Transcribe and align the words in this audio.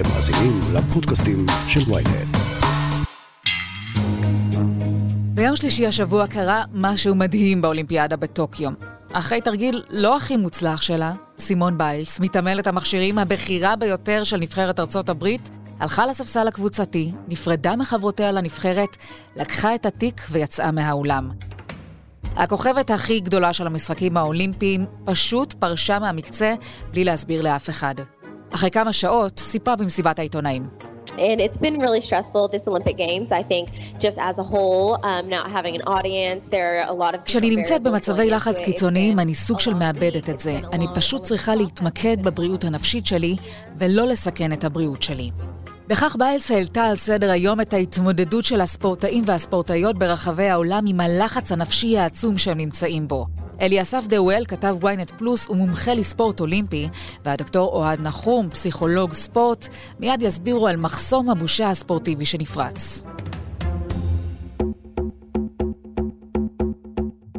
אתם 0.00 0.08
מאזינים 0.08 0.60
לפודקאסטים 0.74 1.46
של 1.68 1.92
ויינט. 1.92 2.36
ביום 5.34 5.56
שלישי 5.56 5.86
השבוע 5.86 6.26
קרה 6.26 6.64
משהו 6.72 7.14
מדהים 7.14 7.62
באולימפיאדה 7.62 8.16
בטוקיו. 8.16 8.70
אחרי 9.12 9.40
תרגיל 9.40 9.82
לא 9.90 10.16
הכי 10.16 10.36
מוצלח 10.36 10.82
שלה, 10.82 11.12
סימון 11.38 11.78
ביילס, 11.78 12.20
מתעמלת 12.20 12.66
המכשירים 12.66 13.18
הבכירה 13.18 13.76
ביותר 13.76 14.24
של 14.24 14.36
נבחרת 14.36 14.80
ארצות 14.80 15.08
הברית, 15.08 15.50
הלכה 15.80 16.06
לספסל 16.06 16.48
הקבוצתי, 16.48 17.12
נפרדה 17.28 17.76
מחברותיה 17.76 18.32
לנבחרת, 18.32 18.96
לקחה 19.36 19.74
את 19.74 19.86
התיק 19.86 20.26
ויצאה 20.30 20.70
מהאולם. 20.70 21.30
הכוכבת 22.36 22.90
הכי 22.90 23.20
גדולה 23.20 23.52
של 23.52 23.66
המשחקים 23.66 24.16
האולימפיים 24.16 24.86
פשוט 25.04 25.52
פרשה 25.52 25.98
מהמקצה 25.98 26.54
בלי 26.90 27.04
להסביר 27.04 27.42
לאף 27.42 27.70
אחד. 27.70 27.94
אחרי 28.54 28.70
כמה 28.70 28.92
שעות 28.92 29.38
סיפרה 29.38 29.76
במסיבת 29.76 30.18
העיתונאים. 30.18 30.66
And 31.16 31.40
it's 31.40 31.58
been 31.58 31.78
really 31.80 32.00
stressful 32.00 32.48
this 32.48 32.66
Olympic 32.68 32.96
Games, 32.96 33.32
I 33.32 33.42
think, 33.42 33.66
just 33.98 34.18
as 34.18 34.38
a 34.38 34.46
whole, 34.52 34.98
um, 35.02 35.28
not 35.28 35.46
having 35.56 35.74
an 35.78 35.84
audience, 35.96 36.42
there 36.46 36.68
are 36.70 36.88
a 36.88 36.94
lot 36.94 37.14
of... 37.14 37.20
כשאני 37.24 37.56
נמצאת 37.56 37.82
במצבי 37.82 38.30
לחץ 38.30 38.58
קיצוניים, 38.64 39.18
אני 39.18 39.34
סוג 39.34 39.60
של 39.60 39.74
מאבדת 39.74 40.30
את 40.30 40.40
זה. 40.40 40.58
אני 40.72 40.86
פשוט 40.94 41.22
צריכה 41.22 41.54
להתמקד 41.54 42.22
בבריאות 42.22 42.64
הנפשית 42.64 43.06
שלי, 43.06 43.36
ולא 43.78 44.06
לסכן 44.06 44.52
את 44.52 44.64
הבריאות 44.64 45.02
שלי. 45.02 45.30
בכך 45.88 46.16
ביילס 46.18 46.50
העלתה 46.50 46.84
על 46.84 46.96
סדר 46.96 47.30
היום 47.30 47.60
את 47.60 47.72
ההתמודדות 47.72 48.44
של 48.44 48.60
הספורטאים 48.60 49.24
והספורטאיות 49.26 49.98
ברחבי 49.98 50.48
העולם 50.48 50.84
עם 50.86 51.00
הלחץ 51.00 51.52
הנפשי 51.52 51.98
העצום 51.98 52.38
שהם 52.38 52.58
נמצאים 52.58 53.08
בו. 53.08 53.26
אליסף 53.60 54.06
דאואל, 54.06 54.44
כתב 54.48 54.76
ynet 54.82 55.12
פלוס 55.18 55.50
ומומחה 55.50 55.94
לספורט 55.94 56.40
אולימפי, 56.40 56.88
והדוקטור 57.24 57.68
אוהד 57.68 58.00
נחום, 58.00 58.50
פסיכולוג 58.50 59.12
ספורט, 59.12 59.68
מיד 60.00 60.22
יסבירו 60.22 60.66
על 60.66 60.76
מחסום 60.76 61.30
הבושה 61.30 61.70
הספורטיבי 61.70 62.26
שנפרץ. 62.26 63.02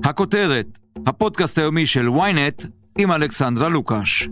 הכותרת, 0.03 0.79
הפודקאסט 1.07 1.57
היומי 1.57 1.85
של 1.85 2.07
ynet 2.07 2.67
עם 2.97 3.11
אלכסנדרה 3.11 3.69
לוקש. 3.69 4.29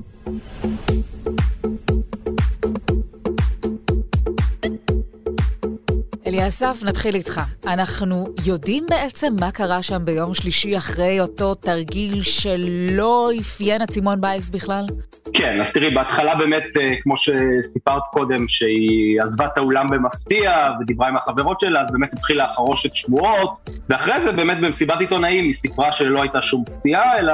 אליסף, 6.30 6.83
נתחיל 6.83 7.16
איתך. 7.16 7.41
אנחנו 7.67 8.27
יודעים 8.45 8.85
בעצם 8.89 9.35
מה 9.39 9.52
קרה 9.52 9.83
שם 9.83 10.05
ביום 10.05 10.33
שלישי 10.33 10.77
אחרי 10.77 11.19
אותו 11.19 11.55
תרגיל 11.55 12.23
שלא 12.23 13.30
אפיין 13.41 13.81
סימון 13.91 14.22
ביילס 14.22 14.50
בכלל? 14.50 14.85
כן, 15.33 15.61
אז 15.61 15.73
תראי, 15.73 15.89
בהתחלה 15.89 16.35
באמת, 16.35 16.63
אה, 16.80 16.95
כמו 17.02 17.16
שסיפרת 17.17 18.02
קודם, 18.11 18.47
שהיא 18.47 19.22
עזבה 19.22 19.45
את 19.45 19.57
האולם 19.57 19.88
במפתיע 19.89 20.69
ודיברה 20.81 21.07
עם 21.07 21.17
החברות 21.17 21.59
שלה, 21.59 21.81
אז 21.81 21.91
באמת 21.91 22.13
התחילה 22.13 22.47
חרושת 22.55 22.95
שמועות, 22.95 23.69
ואחרי 23.89 24.22
זה 24.23 24.31
באמת 24.31 24.59
במסיבת 24.59 25.00
עיתונאים 25.00 25.44
היא 25.44 25.53
סיפרה 25.53 25.91
שלא 25.91 26.22
הייתה 26.22 26.41
שום 26.41 26.63
פציעה, 26.66 27.17
אלא 27.17 27.33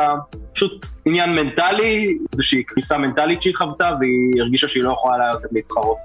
פשוט 0.53 0.85
עניין 1.05 1.35
מנטלי, 1.35 2.17
איזושהי 2.33 2.63
קריסה 2.63 2.97
מנטלית 2.97 3.41
שהיא 3.41 3.55
חוותה, 3.55 3.91
והיא 3.99 4.41
הרגישה 4.41 4.67
שהיא 4.67 4.83
לא 4.83 4.91
יכולה 4.91 5.31
להתחרות. 5.51 5.97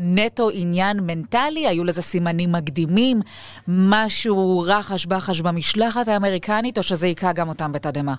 נטו 0.00 0.50
עניין 0.52 1.00
מנטלי, 1.00 1.66
היו 1.66 1.84
לזה 1.84 2.02
סימנים 2.02 2.52
מקדימים, 2.52 3.20
משהו 3.68 4.64
רחש 4.66 5.06
בחש 5.06 5.40
במשלחת 5.40 6.08
האמריקנית, 6.08 6.78
או 6.78 6.82
שזה 6.82 7.06
היכה 7.06 7.32
גם 7.32 7.48
אותם 7.48 7.72
בתדהמה? 7.72 8.14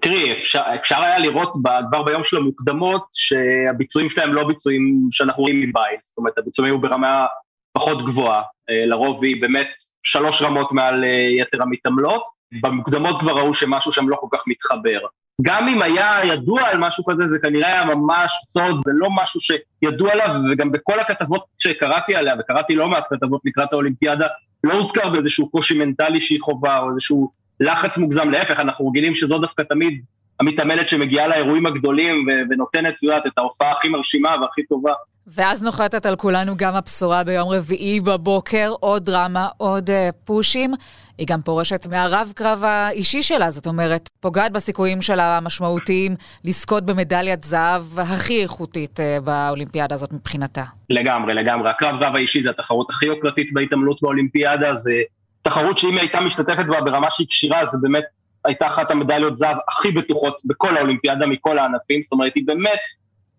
תראי, 0.00 0.32
אפשר, 0.32 0.62
אפשר 0.74 1.02
היה 1.02 1.18
לראות 1.18 1.52
כבר 1.90 2.02
ביום 2.02 2.24
של 2.24 2.36
המוקדמות 2.36 3.04
שהביצועים 3.12 4.08
שלהם 4.08 4.34
לא 4.34 4.44
ביצועים 4.44 5.08
שאנחנו 5.10 5.42
רואים 5.42 5.60
מבית, 5.60 6.00
זאת 6.04 6.18
אומרת 6.18 6.38
הביצועים 6.38 6.72
היו 6.72 6.80
ברמה 6.80 7.26
פחות 7.72 8.04
גבוהה, 8.04 8.42
אה, 8.70 8.86
לרוב 8.86 9.24
היא 9.24 9.40
באמת 9.40 9.68
שלוש 10.02 10.42
רמות 10.42 10.72
מעל 10.72 11.04
אה, 11.04 11.08
יתר 11.40 11.62
המתעמלות, 11.62 12.22
במוקדמות 12.62 13.20
כבר 13.20 13.32
ראו 13.32 13.54
שמשהו 13.54 13.92
שם 13.92 14.08
לא 14.08 14.16
כל 14.20 14.26
כך 14.32 14.44
מתחבר. 14.46 14.98
גם 15.42 15.68
אם 15.68 15.82
היה 15.82 16.18
ידוע 16.24 16.62
על 16.62 16.78
משהו 16.78 17.04
כזה, 17.04 17.26
זה 17.26 17.38
כנראה 17.38 17.68
היה 17.68 17.84
ממש 17.84 18.32
סוד 18.44 18.76
ולא 18.86 19.08
משהו 19.10 19.40
שידוע 19.40 20.12
עליו, 20.12 20.30
וגם 20.52 20.72
בכל 20.72 21.00
הכתבות 21.00 21.44
שקראתי 21.58 22.16
עליה, 22.16 22.34
וקראתי 22.38 22.74
לא 22.74 22.88
מעט 22.88 23.04
כתבות 23.10 23.40
לקראת 23.44 23.72
האולימפיאדה, 23.72 24.26
לא 24.64 24.72
הוזכר 24.72 25.08
באיזשהו 25.08 25.50
קושי 25.50 25.78
מנטלי 25.78 26.20
שהיא 26.20 26.40
חובה, 26.40 26.78
או 26.78 26.90
איזשהו 26.90 27.30
לחץ 27.60 27.98
מוגזם, 27.98 28.30
להפך, 28.30 28.60
אנחנו 28.60 28.88
רגילים 28.88 29.14
שזו 29.14 29.38
דווקא 29.38 29.62
תמיד 29.62 30.02
המתעמלת 30.40 30.88
שמגיעה 30.88 31.28
לאירועים 31.28 31.66
הגדולים 31.66 32.26
ונותנת, 32.50 32.94
את 32.94 33.02
יודעת, 33.02 33.26
את 33.26 33.32
ההופעה 33.38 33.70
הכי 33.70 33.88
מרשימה 33.88 34.36
והכי 34.40 34.62
טובה. 34.62 34.92
ואז 35.26 35.62
נוחתת 35.62 36.06
על 36.06 36.16
כולנו 36.16 36.56
גם 36.56 36.74
הבשורה 36.74 37.24
ביום 37.24 37.48
רביעי 37.48 38.00
בבוקר, 38.00 38.72
עוד 38.80 39.04
דרמה, 39.04 39.48
עוד 39.56 39.90
uh, 39.90 39.92
פושים. 40.24 40.74
היא 41.18 41.26
גם 41.26 41.42
פורשת 41.42 41.86
מהרב 41.86 42.32
קרב 42.34 42.64
האישי 42.64 43.22
שלה, 43.22 43.50
זאת 43.50 43.66
אומרת, 43.66 44.08
פוגעת 44.20 44.52
בסיכויים 44.52 45.02
שלה 45.02 45.36
המשמעותיים 45.36 46.16
לזכות 46.44 46.84
במדליית 46.84 47.44
זהב 47.44 47.98
הכי 47.98 48.42
איכותית 48.42 49.00
uh, 49.00 49.24
באולימפיאדה 49.24 49.94
הזאת 49.94 50.12
מבחינתה. 50.12 50.64
לגמרי, 50.90 51.34
לגמרי. 51.34 51.70
הקרב 51.70 52.02
רב 52.02 52.16
האישי 52.16 52.42
זה 52.42 52.50
התחרות 52.50 52.90
הכי 52.90 53.06
יוקרתית 53.06 53.52
בהתעמלות 53.52 54.02
באולימפיאדה, 54.02 54.74
זה 54.74 55.00
תחרות 55.42 55.78
שאם 55.78 55.90
היא 55.90 56.00
הייתה 56.00 56.20
משתתפת 56.20 56.66
בה 56.66 56.80
ברמה 56.80 57.06
שהיא 57.10 57.26
כשירה, 57.30 57.66
זה 57.66 57.78
באמת 57.82 58.04
הייתה 58.44 58.66
אחת 58.66 58.90
המדליות 58.90 59.38
זהב 59.38 59.56
הכי 59.68 59.90
בטוחות 59.90 60.36
בכל 60.44 60.76
האולימפיאדה 60.76 61.26
מכל 61.26 61.58
הענפים, 61.58 62.02
זאת 62.02 62.12
אומרת, 62.12 62.32
היא 62.34 62.44
באמת 62.46 62.78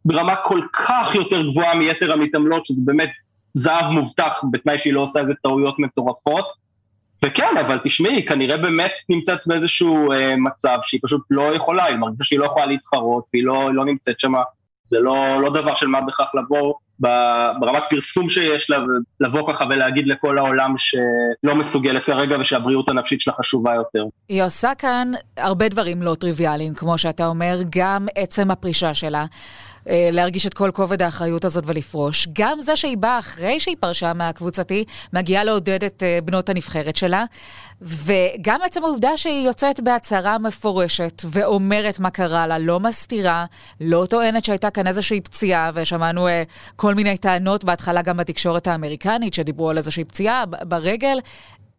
ברמה 0.06 0.36
כל 0.36 0.62
כך 0.74 1.16
יותר 1.16 1.50
גבוהה 1.50 1.76
מיתר 1.76 2.14
המתעמלות, 2.14 2.66
שזה 2.66 2.82
באמת 2.86 3.10
זהב 3.54 3.86
מובטח, 3.92 4.42
בתנאי 4.52 4.78
שהיא 4.78 4.94
לא 4.94 5.02
עושה 5.02 5.20
איזה 5.20 5.34
טעויות 5.44 5.80
מטורפות. 5.80 6.46
וכן, 7.26 7.58
אבל 7.62 7.80
תשמעי, 7.84 8.14
היא 8.14 8.28
כנראה 8.28 8.58
באמת 8.58 8.92
נמצאת 9.10 9.40
באיזשהו 9.48 10.12
אה, 10.12 10.36
מצב 10.38 10.78
שהיא 10.82 11.00
פשוט 11.04 11.22
לא 11.30 11.56
יכולה, 11.56 11.86
היא 11.86 11.96
מרגישה 11.96 12.24
שהיא 12.24 12.40
לא 12.40 12.46
יכולה 12.46 12.66
להתחרות, 12.66 13.24
והיא 13.34 13.46
לא, 13.46 13.74
לא 13.74 13.86
נמצאת 13.86 14.20
שם, 14.20 14.34
זה 14.84 15.00
לא, 15.00 15.42
לא 15.42 15.50
דבר 15.50 15.76
של 15.76 15.88
מה 15.88 16.02
בכך 16.02 16.32
לבוא 16.34 16.74
ברמת 17.60 17.84
פרסום 17.90 18.30
שיש 18.30 18.70
לה, 18.70 18.78
לבוא 19.20 19.54
ככה 19.54 19.66
ולהגיד 19.70 20.08
לכל 20.08 20.38
העולם 20.38 20.76
שלא 20.78 21.56
מסוגלת 21.56 22.04
כרגע 22.04 22.38
ושהבריאות 22.40 22.90
הנפשית 22.90 23.22
שלה 23.22 23.34
חשובה 23.34 23.74
יותר. 23.76 24.04
היא 24.30 24.44
עושה 24.44 24.76
כאן 24.78 25.12
הרבה 25.38 25.70
דברים 25.70 26.02
לא 26.02 26.16
טריוויאליים, 26.16 26.74
כמו 26.74 26.98
שאתה 26.98 27.28
אומר, 27.28 27.58
גם 27.70 28.08
עצם 28.16 28.52
הפרישה 28.52 28.94
שלה. 28.94 29.26
אה, 29.90 30.10
להרגיש 30.12 30.48
את 30.48 30.54
כל 30.54 30.72
כובד 30.74 31.02
האחריות 31.02 31.46
הזאת 31.46 31.64
ולפרוש. 31.68 32.28
גם 32.34 32.62
זה 32.62 32.76
שהיא 32.76 32.98
באה 32.98 33.20
אחרי 33.20 33.60
שהיא 33.60 33.76
פרשה 33.80 34.14
מהקבוצתי, 34.14 34.84
מגיעה 35.14 35.44
לעודד 35.44 35.84
את 35.84 36.04
אה, 36.04 36.20
בנות 36.24 36.50
הנבחרת 36.50 36.96
שלה, 36.96 37.26
וגם 37.82 38.60
עצם 38.66 38.84
העובדה 38.84 39.18
שהיא 39.18 39.46
יוצאת 39.46 39.80
בהצהרה 39.80 40.38
מפורשת 40.38 41.22
ואומרת 41.26 42.00
מה 42.00 42.10
קרה 42.10 42.48
לה, 42.48 42.58
לא 42.58 42.80
מסתירה, 42.80 43.46
לא 43.82 44.06
טוענת 44.10 44.46
שהייתה 44.46 44.70
כאן 44.70 44.88
איזושהי 44.88 45.22
פציעה, 45.22 45.72
ושמענו 45.74 46.28
אה, 46.28 46.44
כל 46.76 46.94
מיני 46.94 47.18
טענות 47.18 47.64
בהתחלה 47.64 48.02
גם 48.02 48.18
בתקשורת 48.18 48.68
האמריקנית, 48.68 49.34
שדיברו 49.34 49.70
על 49.70 49.78
איזושהי 49.78 50.04
פציעה 50.04 50.44
ברגל. 50.46 51.20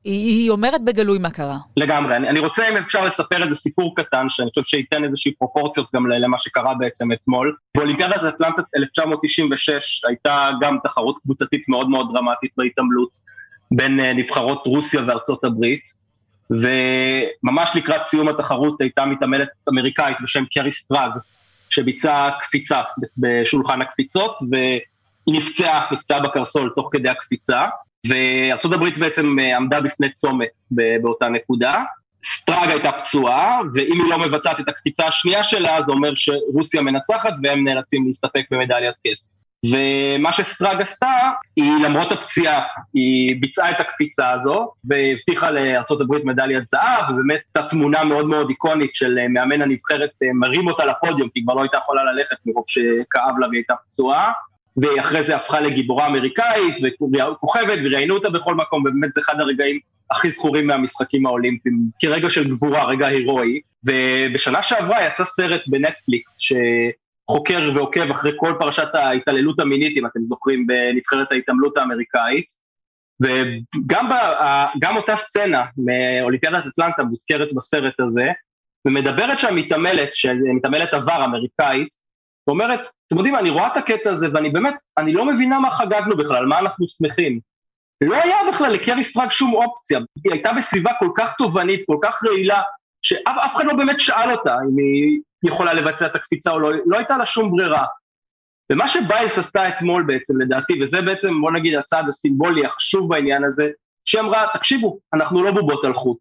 היא, 0.07 0.51
אומרת 0.51 0.85
בגלוי 0.85 1.19
מה 1.19 1.31
קרה. 1.31 1.57
לגמרי, 1.77 2.17
אני, 2.17 2.29
אני 2.29 2.39
רוצה 2.39 2.69
אם 2.69 2.77
אפשר 2.77 3.05
לספר 3.07 3.43
איזה 3.43 3.55
סיפור 3.55 3.97
קטן, 3.97 4.27
שאני 4.29 4.49
חושב 4.49 4.63
שייתן 4.63 5.05
איזושהי 5.05 5.33
פרופורציות 5.33 5.87
גם 5.95 6.07
למה 6.07 6.39
שקרה 6.39 6.75
בעצם 6.75 7.13
אתמול. 7.13 7.57
באולימפיאדת 7.77 8.15
אטלנטה 8.15 8.63
1996 8.77 10.05
הייתה 10.09 10.51
גם 10.61 10.79
תחרות 10.85 11.19
קבוצתית 11.23 11.69
מאוד 11.69 11.89
מאוד 11.89 12.09
דרמטית 12.15 12.51
בהתעמלות 12.57 13.11
בין 13.71 14.01
אה, 14.01 14.13
נבחרות 14.13 14.67
רוסיה 14.67 15.01
וארצות 15.07 15.45
הברית, 15.45 15.83
וממש 16.51 17.71
לקראת 17.75 18.05
סיום 18.05 18.29
התחרות 18.29 18.81
הייתה 18.81 19.07
מתעמלת 19.07 19.49
אמריקאית 19.69 20.17
בשם 20.23 20.45
קרי 20.55 20.73
סטראג, 20.73 21.11
שביצעה 21.71 22.31
קפיצה 22.41 22.83
בשולחן 23.19 23.83
הקפיצות, 23.83 24.39
והיא 24.51 25.41
נפצעה, 25.41 25.87
נפצעה 25.93 26.21
בקרסול 26.21 26.73
תוך 26.77 26.89
כדי 26.93 27.09
הקפיצה. 27.09 27.67
הברית 28.73 28.99
בעצם 28.99 29.39
אה, 29.39 29.57
עמדה 29.57 29.81
בפני 29.81 30.13
צומת 30.13 30.49
באותה 31.03 31.29
נקודה. 31.29 31.85
סטראג 32.25 32.71
הייתה 32.71 32.93
פצועה, 32.93 33.61
ואם 33.75 34.01
היא 34.01 34.11
לא 34.11 34.19
מבצעת 34.19 34.61
את 34.61 34.69
הקפיצה 34.69 35.07
השנייה 35.07 35.45
שלה, 35.45 35.83
זה 35.87 35.93
אומר 35.93 36.11
שרוסיה 36.15 36.83
מנצחת 36.83 37.33
והם 37.43 37.69
נאלצים 37.69 38.07
להסתפק 38.07 38.43
במדליית 38.51 38.95
כסף. 39.07 39.47
ומה 39.65 40.33
שסטראג 40.33 40.83
עשתה, 40.83 41.31
היא 41.57 41.73
למרות 41.85 42.13
הפציעה, 42.13 42.61
היא 42.95 43.37
ביצעה 43.41 43.71
את 43.71 43.81
הקפיצה 43.81 44.31
הזו, 44.31 44.73
והבטיחה 44.85 45.51
הברית 46.01 46.25
מדליית 46.25 46.69
זהב, 46.69 47.11
ובאמת 47.11 47.41
הייתה 47.55 47.69
תמונה 47.69 48.05
מאוד 48.05 48.27
מאוד 48.27 48.51
איקונית 48.51 48.95
של 48.95 49.19
אה, 49.19 49.29
מאמן 49.29 49.63
הנבחרת 49.63 50.11
אה, 50.23 50.29
מרים 50.35 50.67
אותה 50.67 50.85
לפודיום, 50.85 51.29
כי 51.29 51.39
היא 51.39 51.45
כבר 51.45 51.55
לא 51.55 51.63
הייתה 51.63 51.77
יכולה 51.77 52.05
ללכת 52.05 52.37
מרוב 52.47 52.65
שכאב 52.67 53.39
לה 53.39 53.47
והיא 53.49 53.59
הייתה 53.59 53.75
פצועה. 53.87 54.33
ואחרי 54.77 55.23
זה 55.23 55.37
הפכה 55.37 55.61
לגיבורה 55.61 56.07
אמריקאית 56.07 56.75
וכוכבת 57.13 57.79
וראיינו 57.85 58.15
אותה 58.15 58.31
בכל 58.31 58.55
מקום 58.55 58.81
ובאמת 58.81 59.15
זה 59.15 59.21
אחד 59.21 59.41
הרגעים 59.41 59.79
הכי 60.11 60.31
זכורים 60.31 60.67
מהמשחקים 60.67 61.27
האולימפיים 61.27 61.77
כרגע 62.03 62.31
של 62.31 62.49
גבורה, 62.49 62.85
רגע 62.85 63.07
הירואי. 63.07 63.61
ובשנה 63.87 64.63
שעברה 64.63 65.07
יצא 65.07 65.25
סרט 65.25 65.61
בנטפליקס 65.67 66.37
ש... 66.39 66.53
חוקר 67.31 67.71
ועוקב 67.75 68.11
אחרי 68.11 68.33
כל 68.37 68.53
פרשת 68.59 68.95
ההתעללות 68.95 69.61
המינית, 69.61 69.97
אם 69.97 70.07
אתם 70.07 70.21
זוכרים, 70.25 70.67
בנבחרת 70.67 71.33
ההתעמלות 71.33 71.77
האמריקאית, 71.77 72.47
וגם 73.21 74.09
בה, 74.09 74.65
גם 74.81 74.97
אותה 74.97 75.17
סצנה 75.17 75.65
מאולימפיאדת 75.77 76.67
אטלנטה 76.67 77.05
מוזכרת 77.05 77.49
בסרט 77.55 78.01
הזה, 78.01 78.27
ומדברת 78.87 79.39
שם 79.39 79.57
מתעמלת, 79.57 80.09
מתעמלת 80.57 80.95
עבר 80.95 81.25
אמריקאית, 81.25 81.89
ואומרת, 82.47 82.81
אתם 83.07 83.17
יודעים, 83.17 83.37
אני 83.37 83.51
רואה 83.51 83.67
את 83.67 83.77
הקטע 83.77 84.11
הזה 84.11 84.27
ואני 84.35 84.51
באמת, 84.51 84.75
אני 84.99 85.13
לא 85.13 85.25
מבינה 85.25 85.61
מה 85.61 85.71
חגגנו 85.71 86.17
בכלל, 86.17 86.47
מה 86.47 86.59
אנחנו 86.59 86.87
שמחים. 86.89 87.41
לא 88.01 88.23
היה 88.23 88.37
בכלל 88.53 88.73
לקרי 88.73 89.05
סטראג 89.05 89.31
שום 89.31 89.55
אופציה, 89.55 89.99
היא 90.25 90.33
הייתה 90.33 90.53
בסביבה 90.53 90.91
כל 90.99 91.09
כך 91.17 91.35
תובענית, 91.39 91.81
כל 91.87 91.97
כך 92.03 92.25
רעילה, 92.25 92.61
שאף 93.03 93.55
אחד 93.57 93.65
לא 93.65 93.75
באמת 93.75 94.01
שאל 94.01 94.31
אותה 94.31 94.55
אם 94.55 94.79
היא 94.79 95.21
יכולה 95.45 95.75
לבצע 95.75 96.07
את 96.07 96.17
הקפיצה 96.17 96.51
או 96.51 96.61
לא, 96.61 96.71
לא 96.87 96.97
הייתה 96.97 97.17
לה 97.17 97.27
שום 97.27 97.51
ברירה. 97.51 97.85
ומה 98.73 98.89
שביילס 98.89 99.39
עשתה 99.39 99.69
אתמול 99.69 100.03
בעצם 100.07 100.41
לדעתי, 100.41 100.83
וזה 100.83 101.03
בעצם 101.03 101.41
בוא 101.41 101.53
נגיד 101.53 101.75
הצעד 101.75 102.09
הסימבולי 102.09 102.67
החשוב 102.67 103.09
בעניין 103.09 103.45
הזה, 103.45 103.71
שהיא 104.05 104.21
אמרה, 104.21 104.47
תקשיבו, 104.55 104.99
אנחנו 105.15 105.43
לא 105.43 105.51
בובות 105.51 105.85
על 105.85 105.95
חוט. 105.95 106.19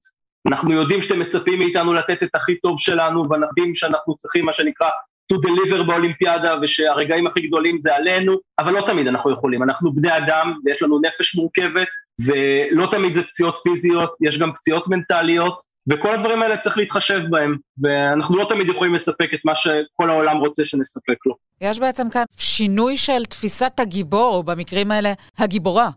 אנחנו 0.47 0.73
יודעים 0.73 1.01
שאתם 1.01 1.19
מצפים 1.19 1.59
מאיתנו 1.59 1.93
לתת 1.93 2.23
את 2.23 2.35
הכי 2.35 2.59
טוב 2.59 2.75
שלנו, 2.79 3.29
ואנחנו 3.29 3.53
יודעים 3.57 3.75
שאנחנו 3.75 4.15
צריכים 4.17 4.45
מה 4.45 4.53
שנקרא 4.53 4.89
to 5.33 5.35
deliver 5.35 5.83
באולימפיאדה, 5.83 6.53
ושהרגעים 6.61 7.27
הכי 7.27 7.47
גדולים 7.47 7.77
זה 7.77 7.95
עלינו, 7.95 8.35
אבל 8.59 8.73
לא 8.73 8.81
תמיד 8.87 9.07
אנחנו 9.07 9.31
יכולים, 9.31 9.63
אנחנו 9.63 9.91
בני 9.93 10.17
אדם, 10.17 10.53
ויש 10.65 10.81
לנו 10.81 10.99
נפש 11.01 11.35
מורכבת, 11.35 11.87
ולא 12.25 12.87
תמיד 12.91 13.13
זה 13.13 13.23
פציעות 13.23 13.57
פיזיות, 13.63 14.11
יש 14.21 14.37
גם 14.37 14.53
פציעות 14.53 14.87
מנטליות, 14.87 15.61
וכל 15.89 16.13
הדברים 16.13 16.41
האלה 16.41 16.57
צריך 16.57 16.77
להתחשב 16.77 17.21
בהם, 17.29 17.55
ואנחנו 17.83 18.37
לא 18.37 18.45
תמיד 18.49 18.69
יכולים 18.69 18.95
לספק 18.95 19.33
את 19.33 19.39
מה 19.45 19.55
שכל 19.55 20.09
העולם 20.09 20.37
רוצה 20.37 20.65
שנספק 20.65 21.25
לו. 21.25 21.35
יש 21.61 21.79
בעצם 21.79 22.09
כאן 22.09 22.23
שינוי 22.37 22.97
של 22.97 23.25
תפיסת 23.25 23.79
הגיבור, 23.79 24.43
במקרים 24.43 24.91
האלה, 24.91 25.13
הגיבורה. 25.37 25.89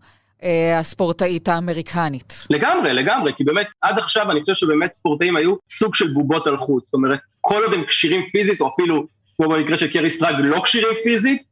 אה, 0.42 0.78
הספורטאית 0.78 1.48
האמריקנית. 1.48 2.46
לגמרי, 2.50 2.94
לגמרי, 2.94 3.32
כי 3.36 3.44
באמת 3.44 3.66
עד 3.82 3.98
עכשיו 3.98 4.30
אני 4.30 4.40
חושב 4.40 4.54
שבאמת 4.54 4.92
ספורטאים 4.92 5.36
היו 5.36 5.54
סוג 5.70 5.94
של 5.94 6.08
בובות 6.14 6.46
על 6.46 6.56
חוט, 6.56 6.84
זאת 6.84 6.94
אומרת, 6.94 7.20
כל 7.40 7.62
עוד 7.64 7.74
הם 7.74 7.84
כשירים 7.88 8.22
פיזית, 8.32 8.60
או 8.60 8.68
אפילו, 8.74 9.06
כמו 9.38 9.48
במקרה 9.48 9.78
של 9.78 9.92
קרי 9.92 10.10
סטרג, 10.10 10.34
לא 10.38 10.60
כשירים 10.64 10.94
פיזית, 11.04 11.42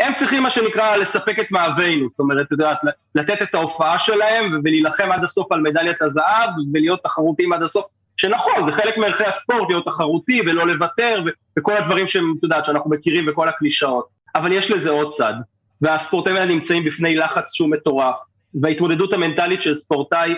הם 0.00 0.12
צריכים 0.18 0.42
מה 0.42 0.50
שנקרא 0.50 0.96
לספק 0.96 1.40
את 1.40 1.50
מאווינו, 1.50 2.10
זאת 2.10 2.18
אומרת, 2.18 2.46
את 2.46 2.52
יודעת, 2.52 2.78
לתת 3.14 3.42
את 3.42 3.54
ההופעה 3.54 3.98
שלהם 3.98 4.60
ולהילחם 4.64 5.12
עד 5.12 5.24
הסוף 5.24 5.52
על 5.52 5.60
מדליית 5.60 6.02
הזהב 6.02 6.50
ולהיות 6.72 7.00
תחרותיים 7.02 7.52
עד 7.52 7.62
הסוף, 7.62 7.84
שנכון, 8.16 8.66
זה 8.66 8.72
חלק 8.72 8.98
מערכי 8.98 9.24
הספורט, 9.24 9.68
להיות 9.68 9.84
תחרותי 9.84 10.40
ולא 10.46 10.66
לוותר 10.66 11.22
וכל 11.58 11.72
הדברים 11.72 12.06
שהם, 12.06 12.34
את 12.38 12.42
יודעת, 12.42 12.64
שאנחנו 12.64 12.90
מכירים 12.90 13.24
וכל 13.28 13.48
הקלישאות, 13.48 14.08
אבל 14.34 14.52
יש 14.52 14.70
לזה 14.70 14.90
עוד 14.90 15.12
צד, 15.12 15.34
והספורטאים 15.80 16.36
האלה 16.36 16.54
נמצאים 16.54 16.84
בפני 16.84 17.16
לחץ 17.16 17.54
שהוא 17.54 17.70
מטורף, 17.70 18.16
וההתמודדות 18.62 19.12
המנטלית 19.12 19.62
של 19.62 19.74
ספורטאי 19.74 20.34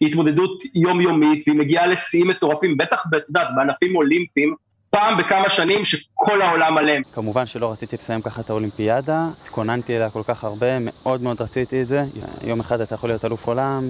היא 0.00 0.08
התמודדות 0.08 0.62
יומיומית 0.74 1.44
והיא 1.46 1.58
מגיעה 1.58 1.86
לשיאים 1.86 2.28
מטורפים, 2.28 2.76
בטח, 2.76 3.04
את 3.06 3.22
יודעת, 3.28 3.48
בענפים 3.56 3.96
אולימפיים, 3.96 4.54
פעם 4.96 5.16
בכמה 5.16 5.50
שנים 5.50 5.84
שכל 5.84 6.42
העולם 6.42 6.78
עליהם. 6.78 7.02
כמובן 7.14 7.46
שלא 7.46 7.72
רציתי 7.72 7.96
לסיים 7.96 8.22
ככה 8.22 8.40
את 8.40 8.50
האולימפיאדה, 8.50 9.26
התכוננתי 9.42 9.96
אליה 9.96 10.10
כל 10.10 10.22
כך 10.28 10.44
הרבה, 10.44 10.78
מאוד 10.80 11.22
מאוד 11.22 11.40
רציתי 11.40 11.82
את 11.82 11.86
זה. 11.86 12.04
יום 12.44 12.60
אחד 12.60 12.80
אתה 12.80 12.94
יכול 12.94 13.10
להיות 13.10 13.24
אלוף 13.24 13.46
עולם, 13.46 13.84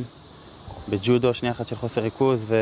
בג'ודו 0.89 1.35
שנייה 1.35 1.53
אחת 1.53 1.67
של 1.69 1.77
חוסר 1.77 2.01
ריכוז, 2.01 2.53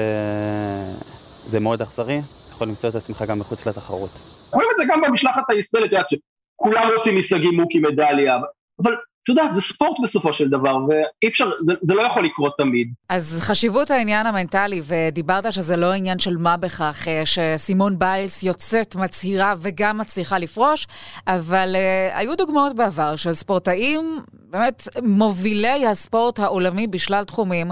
וזה 1.46 1.60
מאוד 1.60 1.82
אכזרי, 1.82 2.18
אתה 2.18 2.54
יכול 2.54 2.68
למצוא 2.68 2.88
את 2.88 2.94
עצמך 2.94 3.24
גם 3.28 3.38
מחוץ 3.38 3.66
לתחרות. 3.66 4.10
רואים 4.52 4.68
את 4.72 4.76
זה 4.78 4.84
גם 4.88 5.00
במשלחת 5.00 5.42
הישראלית, 5.48 5.88
את 5.88 5.92
יודעת 5.92 6.08
שכולם 6.08 6.88
רוצים 6.96 7.16
הישגים 7.16 7.60
מוקי 7.60 7.78
מדליה, 7.78 8.36
אבל 8.82 8.94
את 9.24 9.28
יודעת, 9.28 9.54
זה 9.54 9.60
ספורט 9.60 9.96
בסופו 10.02 10.32
של 10.32 10.48
דבר, 10.48 10.76
ואי 10.76 11.28
אפשר, 11.28 11.50
זה, 11.60 11.72
זה 11.82 11.94
לא 11.94 12.02
יכול 12.02 12.24
לקרות 12.24 12.54
תמיד. 12.58 12.92
אז 13.08 13.38
חשיבות 13.40 13.90
העניין 13.90 14.26
המנטלי, 14.26 14.82
ודיברת 14.84 15.52
שזה 15.52 15.76
לא 15.76 15.92
עניין 15.92 16.18
של 16.18 16.36
מה 16.36 16.56
בכך, 16.56 17.08
אה, 17.08 17.22
שסימון 17.26 17.98
ביילס 17.98 18.42
יוצאת, 18.42 18.96
מצהירה 18.96 19.54
וגם 19.58 19.98
מצליחה 19.98 20.38
לפרוש, 20.38 20.86
אבל 21.26 21.76
uh, 21.76 22.18
היו 22.18 22.36
דוגמאות 22.36 22.76
בעבר 22.76 23.16
של 23.16 23.34
ספורטאים, 23.34 24.18
באמת 24.50 24.88
מובילי 25.02 25.86
הספורט 25.86 26.38
העולמי 26.38 26.86
בשלל 26.86 27.24
תחומים. 27.24 27.70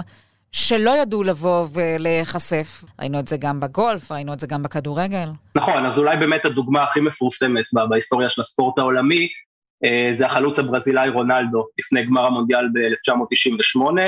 שלא 0.51 0.91
ידעו 1.01 1.23
לבוא 1.23 1.67
ולהיחשף. 1.73 2.83
ראינו 2.99 3.19
את 3.19 3.27
זה 3.27 3.37
גם 3.37 3.59
בגולף, 3.59 4.11
ראינו 4.11 4.33
את 4.33 4.39
זה 4.39 4.47
גם 4.47 4.63
בכדורגל. 4.63 5.29
נכון, 5.55 5.85
אז 5.85 5.99
אולי 5.99 6.17
באמת 6.17 6.45
הדוגמה 6.45 6.83
הכי 6.83 6.99
מפורסמת 6.99 7.65
בהיסטוריה 7.89 8.29
של 8.29 8.41
הספורט 8.41 8.79
העולמי, 8.79 9.17
אה, 9.17 9.27
זה 10.11 10.25
החלוץ 10.25 10.59
הברזילאי 10.59 11.09
רונלדו 11.09 11.67
לפני 11.79 12.05
גמר 12.05 12.25
המונדיאל 12.25 12.67
ב-1998. 12.73 13.99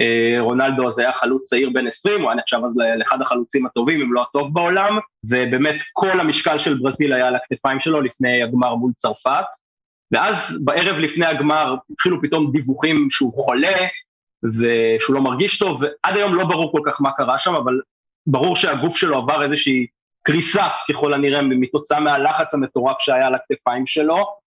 אה, 0.00 0.40
רונלדו 0.40 0.88
אז 0.88 0.98
היה 0.98 1.12
חלוץ 1.12 1.48
צעיר 1.48 1.70
בן 1.70 1.86
20, 1.86 2.20
הוא 2.20 2.30
היה 2.30 2.40
נחשב 2.40 2.60
אז 2.66 2.76
לאחד 2.98 3.22
החלוצים 3.22 3.66
הטובים, 3.66 4.02
אם 4.02 4.12
לא 4.12 4.22
הטוב 4.22 4.54
בעולם, 4.54 4.98
ובאמת 5.24 5.76
כל 5.92 6.20
המשקל 6.20 6.58
של 6.58 6.74
ברזיל 6.74 7.12
היה 7.12 7.28
על 7.28 7.36
הכתפיים 7.36 7.80
שלו 7.80 8.00
לפני 8.00 8.42
הגמר 8.42 8.74
מול 8.74 8.92
צרפת. 8.96 9.44
ואז 10.12 10.36
בערב 10.64 10.96
לפני 10.96 11.26
הגמר 11.26 11.74
התחילו 11.92 12.22
פתאום 12.22 12.52
דיווחים 12.52 13.10
שהוא 13.10 13.32
חולה 13.32 13.76
ושהוא 14.44 15.14
לא 15.14 15.20
מרגיש 15.20 15.58
טוב, 15.58 15.82
ועד 15.82 16.16
היום 16.16 16.34
לא 16.34 16.44
ברור 16.44 16.72
כל 16.72 16.80
כך 16.86 17.00
מה 17.00 17.12
קרה 17.12 17.38
שם, 17.38 17.54
אבל 17.54 17.80
ברור 18.26 18.56
שהגוף 18.56 18.96
שלו 18.96 19.16
עבר 19.16 19.42
איזושהי 19.44 19.86
קריסה 20.22 20.66
ככל 20.88 21.14
הנראה 21.14 21.42
מתוצאה 21.42 22.00
מהלחץ 22.00 22.54
המטורף 22.54 22.96
שהיה 22.98 23.26
על 23.26 23.34
הכתפיים 23.34 23.86
שלו, 23.86 24.39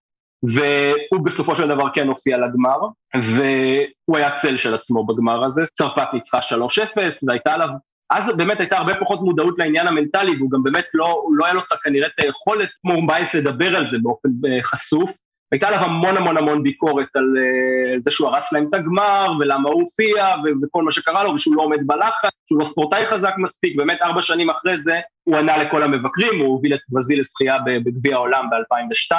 והוא 0.48 1.24
בסופו 1.24 1.56
של 1.56 1.68
דבר 1.68 1.84
כן 1.94 2.08
הופיע 2.08 2.36
לגמר, 2.38 2.78
והוא 3.14 4.16
היה 4.16 4.30
צל 4.30 4.56
של 4.56 4.74
עצמו 4.74 5.06
בגמר 5.06 5.44
הזה, 5.44 5.62
צרפת 5.74 6.08
ניצחה 6.12 6.38
3-0, 6.38 6.98
והייתה 7.26 7.54
עליו, 7.54 7.68
אז 8.10 8.36
באמת 8.36 8.60
הייתה 8.60 8.76
הרבה 8.76 8.94
פחות 8.94 9.20
מודעות 9.20 9.58
לעניין 9.58 9.86
המנטלי, 9.86 10.36
והוא 10.36 10.50
גם 10.50 10.62
באמת 10.62 10.84
לא, 10.94 11.24
לא 11.36 11.44
היה 11.44 11.54
לו 11.54 11.60
כנראה 11.84 12.06
את 12.06 12.20
היכולת 12.20 12.68
כמו 12.82 13.06
ביילס 13.06 13.34
לדבר 13.34 13.76
על 13.76 13.86
זה 13.86 13.96
באופן 14.02 14.28
אה, 14.28 14.62
חשוף, 14.62 15.10
הייתה 15.52 15.68
עליו 15.68 15.80
המון 15.80 16.16
המון 16.16 16.36
המון 16.36 16.62
ביקורת 16.62 17.08
על 17.14 17.34
uh, 17.36 18.00
זה 18.04 18.10
שהוא 18.10 18.28
הרס 18.28 18.52
להם 18.52 18.66
את 18.68 18.74
הגמר, 18.74 19.26
ולמה 19.40 19.68
הוא 19.68 19.80
הופיע, 19.82 20.26
וכל 20.62 20.82
מה 20.82 20.90
שקרה 20.90 21.24
לו, 21.24 21.34
ושהוא 21.34 21.56
לא 21.56 21.62
עומד 21.62 21.86
בלחץ, 21.86 22.30
שהוא 22.48 22.60
לא 22.60 22.64
ספורטאי 22.64 23.06
חזק 23.06 23.34
מספיק, 23.38 23.76
באמת 23.76 23.98
ארבע 24.02 24.22
שנים 24.22 24.50
אחרי 24.50 24.76
זה 24.76 24.94
הוא 25.24 25.36
ענה 25.36 25.58
לכל 25.58 25.82
המבקרים, 25.82 26.40
הוא 26.40 26.48
הוביל 26.48 26.74
את 26.74 26.80
ברזיל 26.88 27.20
לזכייה 27.20 27.56
בגביע 27.84 28.14
העולם 28.14 28.44
ב-2002. 28.50 29.16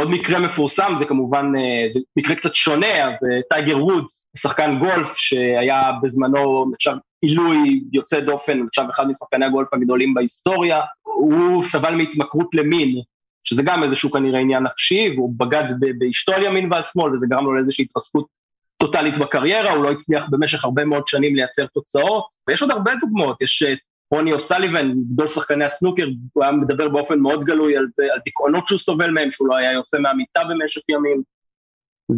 עוד 0.00 0.10
מקרה 0.10 0.38
מפורסם, 0.38 0.92
זה 0.98 1.04
כמובן, 1.04 1.52
uh, 1.54 1.92
זה 1.92 2.00
מקרה 2.16 2.34
קצת 2.34 2.54
שונה, 2.54 3.04
אז 3.04 3.12
uh, 3.12 3.42
טייגר 3.50 3.84
וודס, 3.84 4.26
שחקן 4.36 4.78
גולף 4.78 5.16
שהיה 5.16 5.92
בזמנו 6.02 6.70
נחשב 6.72 6.92
עילוי 7.22 7.80
יוצא 7.92 8.20
דופן, 8.20 8.60
נחשב 8.62 8.82
אחד 8.90 9.08
משחקני 9.08 9.46
הגולף 9.46 9.74
הגדולים 9.74 10.14
בהיסטוריה, 10.14 10.80
הוא 11.02 11.62
סבל 11.62 11.94
מהתמכרות 11.94 12.54
למין, 12.54 12.94
שזה 13.44 13.62
גם 13.62 13.82
איזשהו 13.82 14.10
כנראה 14.10 14.40
עניין 14.40 14.62
נפשי, 14.62 15.14
והוא 15.16 15.34
בגד 15.36 15.64
באשתו 15.98 16.32
על 16.32 16.42
ימין 16.42 16.72
ועל 16.72 16.82
שמאל, 16.82 17.14
וזה 17.14 17.26
גרם 17.30 17.44
לו 17.44 17.54
לאיזושהי 17.54 17.84
התרסקות 17.84 18.26
טוטאלית 18.76 19.18
בקריירה, 19.18 19.70
הוא 19.70 19.84
לא 19.84 19.90
הצליח 19.90 20.24
במשך 20.30 20.64
הרבה 20.64 20.84
מאוד 20.84 21.08
שנים 21.08 21.36
לייצר 21.36 21.66
תוצאות, 21.66 22.24
ויש 22.48 22.62
עוד 22.62 22.70
הרבה 22.70 22.92
דוגמאות, 23.00 23.42
יש 23.42 23.62
את 23.62 23.78
רוני 24.10 24.32
אוסליבן, 24.32 24.92
גדול 25.12 25.28
שחקני 25.28 25.64
הסנוקר, 25.64 26.06
הוא 26.32 26.44
היה 26.44 26.52
מדבר 26.52 26.88
באופן 26.88 27.18
מאוד 27.18 27.44
גלוי 27.44 27.76
על, 27.76 27.86
זה, 27.94 28.02
על 28.14 28.20
דיכאונות 28.24 28.68
שהוא 28.68 28.78
סובל 28.78 29.10
מהם, 29.10 29.30
שהוא 29.30 29.48
לא 29.48 29.56
היה 29.56 29.72
יוצא 29.72 29.98
מהמיטה 29.98 30.40
במשך 30.44 30.80
ימים, 30.88 31.22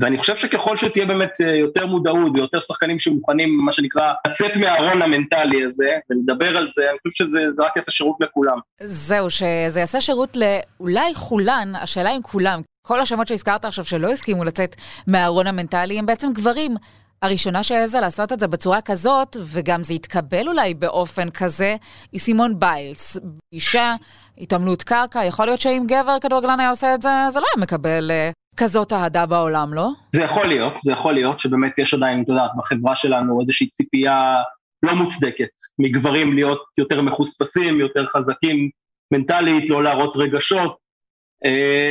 ואני 0.01 0.19
חושב 0.19 0.37
שככל 0.37 0.77
שתהיה 0.77 1.07
באמת 1.07 1.31
אה, 1.41 1.57
יותר 1.57 1.87
מודעות 1.87 2.33
ויותר 2.35 2.61
שחקנים 2.61 2.99
שמוכנים, 2.99 3.59
מה 3.65 3.73
שנקרא, 3.73 4.11
לצאת 4.27 4.57
מהארון 4.57 5.03
המנטלי 5.03 5.65
הזה 5.65 5.89
ולדבר 6.11 6.59
על 6.59 6.67
זה, 6.75 6.83
אני 6.91 6.99
חושב 7.09 7.25
שזה 7.25 7.63
רק 7.63 7.77
יעשה 7.77 7.91
שירות 7.91 8.17
לכולם. 8.21 8.59
זהו, 8.81 9.31
שזה 9.31 9.81
יעשה 9.81 10.01
שירות 10.01 10.37
לאולי 10.37 11.15
כולן, 11.15 11.73
השאלה 11.83 12.11
אם 12.11 12.23
כולם, 12.23 12.61
כל 12.87 13.01
השמות 13.01 13.29
שהזכרת 13.29 13.65
עכשיו 13.65 13.85
שלא 13.85 14.09
הסכימו 14.09 14.45
לצאת 14.45 14.77
מהארון 15.07 15.47
המנטלי 15.47 15.99
הם 15.99 16.07
בעצם 16.07 16.33
גברים. 16.33 16.77
הראשונה 17.23 17.63
שהעזה 17.63 18.01
לעשות 18.01 18.33
את 18.33 18.41
זה 18.41 18.47
בצורה 18.47 18.81
כזאת, 18.81 19.37
וגם 19.45 19.83
זה 19.83 19.95
יתקבל 19.95 20.49
אולי 20.49 20.75
באופן 20.75 21.31
כזה, 21.31 21.77
היא 22.13 22.21
סימון 22.21 22.59
ביילס. 22.59 23.19
אישה, 23.53 23.95
התעמלות 24.39 24.83
קרקע, 24.83 25.25
יכול 25.25 25.47
להיות 25.47 25.61
שאם 25.61 25.85
גבר 25.87 26.17
כדורגלן 26.21 26.61
היה 26.61 26.71
עושה 26.71 26.95
את 26.95 27.03
זה, 27.03 27.09
זה 27.31 27.41
לא 27.41 27.47
היה 27.55 27.63
מקבל 27.63 28.11
אה, 28.11 28.31
כזאת 28.57 28.93
אהדה 28.93 29.27
בעולם, 29.27 29.75
לא? 29.75 29.89
זה 30.15 30.23
יכול 30.23 30.47
להיות, 30.47 30.73
זה 30.85 30.93
יכול 30.93 31.15
להיות 31.15 31.41
שבאמת 31.41 31.73
יש 31.79 31.95
עדיין, 31.95 32.23
את 32.23 32.29
יודעת, 32.29 32.51
בחברה 32.59 32.97
שלנו 32.97 33.41
איזושהי 33.41 33.69
ציפייה 33.69 34.35
לא 34.83 34.95
מוצדקת 34.95 35.49
מגברים 35.79 36.33
להיות 36.33 36.63
יותר 36.79 37.03
מחוספסים, 37.03 37.81
יותר 37.81 38.07
חזקים 38.07 38.71
מנטלית, 39.13 39.71
לא 39.71 39.83
להראות 39.83 40.17
רגשות, 40.17 40.77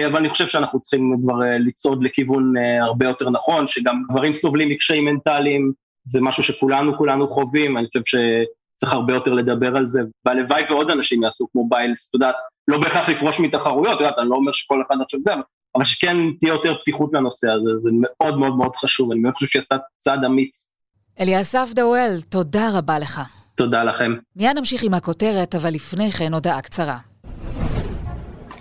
אבל 0.05 0.17
אני 0.17 0.29
חושב 0.29 0.47
שאנחנו 0.47 0.79
צריכים 0.79 1.17
כבר 1.23 1.43
אה, 1.43 1.57
לצעוד 1.57 2.03
לכיוון 2.03 2.53
אה, 2.57 2.83
הרבה 2.83 3.05
יותר 3.05 3.29
נכון, 3.29 3.67
שגם 3.67 4.03
גברים 4.09 4.33
סובלים 4.33 4.69
מקשיים 4.69 5.05
מנטליים, 5.05 5.71
זה 6.03 6.21
משהו 6.21 6.43
שכולנו 6.43 6.97
כולנו 6.97 7.33
חווים, 7.33 7.77
אני 7.77 7.87
חושב 7.87 8.17
צריך 8.77 8.93
הרבה 8.93 9.13
יותר 9.13 9.33
לדבר 9.33 9.77
על 9.77 9.85
זה, 9.85 10.01
והלוואי 10.25 10.63
ועוד 10.69 10.91
אנשים 10.91 11.23
יעשו 11.23 11.47
כמו 11.51 11.69
ביילס, 11.69 12.09
את 12.09 12.13
יודעת, 12.13 12.35
לא 12.67 12.77
בהכרח 12.77 13.09
לפרוש 13.09 13.39
מתחרויות, 13.39 13.95
את 13.95 13.99
יודעת, 13.99 14.15
אני 14.19 14.29
לא 14.29 14.35
אומר 14.35 14.51
שכל 14.51 14.83
אחד 14.87 14.95
עכשיו 15.03 15.19
זה, 15.21 15.31
אבל 15.75 15.85
שכן 15.85 16.17
תהיה 16.39 16.51
יותר 16.51 16.79
פתיחות 16.79 17.13
לנושא 17.13 17.47
הזה, 17.51 17.69
זה 17.79 17.89
מאוד 17.93 18.37
מאוד 18.37 18.55
מאוד 18.55 18.75
חשוב, 18.75 19.11
אני 19.11 19.19
מאוד 19.19 19.33
חושב 19.33 19.47
שעשתה 19.47 19.75
צעד 19.97 20.23
אמיץ. 20.23 20.75
אליסף 21.19 21.69
דאואל, 21.75 22.17
תודה 22.29 22.69
רבה 22.77 22.99
לך. 22.99 23.21
תודה 23.55 23.83
לכם. 23.83 24.11
מיד 24.35 24.57
נמשיך 24.57 24.83
עם 24.83 24.93
הכותרת, 24.93 25.55
אבל 25.55 25.73
לפני 25.73 26.11
כן 26.11 26.33
הודעה 26.33 26.61
קצרה. 26.61 26.97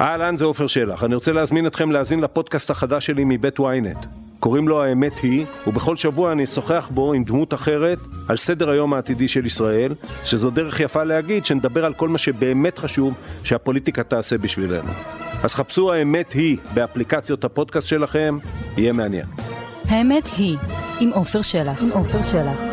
אהלן, 0.00 0.36
זה 0.36 0.44
עופר 0.44 0.66
שלח. 0.66 1.04
אני 1.04 1.14
רוצה 1.14 1.32
להזמין 1.32 1.66
אתכם 1.66 1.92
להאזין 1.92 2.20
לפודקאסט 2.20 2.70
החדש 2.70 3.06
שלי 3.06 3.22
מבית 3.26 3.60
ynet. 3.60 4.06
קוראים 4.40 4.68
לו 4.68 4.82
האמת 4.82 5.18
היא, 5.18 5.44
ובכל 5.66 5.96
שבוע 5.96 6.32
אני 6.32 6.44
אשוחח 6.44 6.90
בו 6.94 7.12
עם 7.12 7.24
דמות 7.24 7.54
אחרת 7.54 7.98
על 8.28 8.36
סדר 8.36 8.70
היום 8.70 8.94
העתידי 8.94 9.28
של 9.28 9.46
ישראל, 9.46 9.94
שזו 10.24 10.50
דרך 10.50 10.80
יפה 10.80 11.04
להגיד 11.04 11.44
שנדבר 11.44 11.84
על 11.84 11.94
כל 11.94 12.08
מה 12.08 12.18
שבאמת 12.18 12.78
חשוב 12.78 13.14
שהפוליטיקה 13.44 14.02
תעשה 14.02 14.38
בשבילנו. 14.38 14.90
אז 15.42 15.54
חפשו 15.54 15.92
האמת 15.92 16.32
היא 16.32 16.56
באפליקציות 16.74 17.44
הפודקאסט 17.44 17.86
שלכם, 17.86 18.38
יהיה 18.76 18.92
מעניין. 18.92 19.26
האמת 19.88 20.28
היא, 20.36 20.56
עם 21.00 21.10
עופר 21.12 21.42
שלח. 21.42 21.82
עם 21.82 21.88
עופר 21.90 22.22
שלח. 22.32 22.69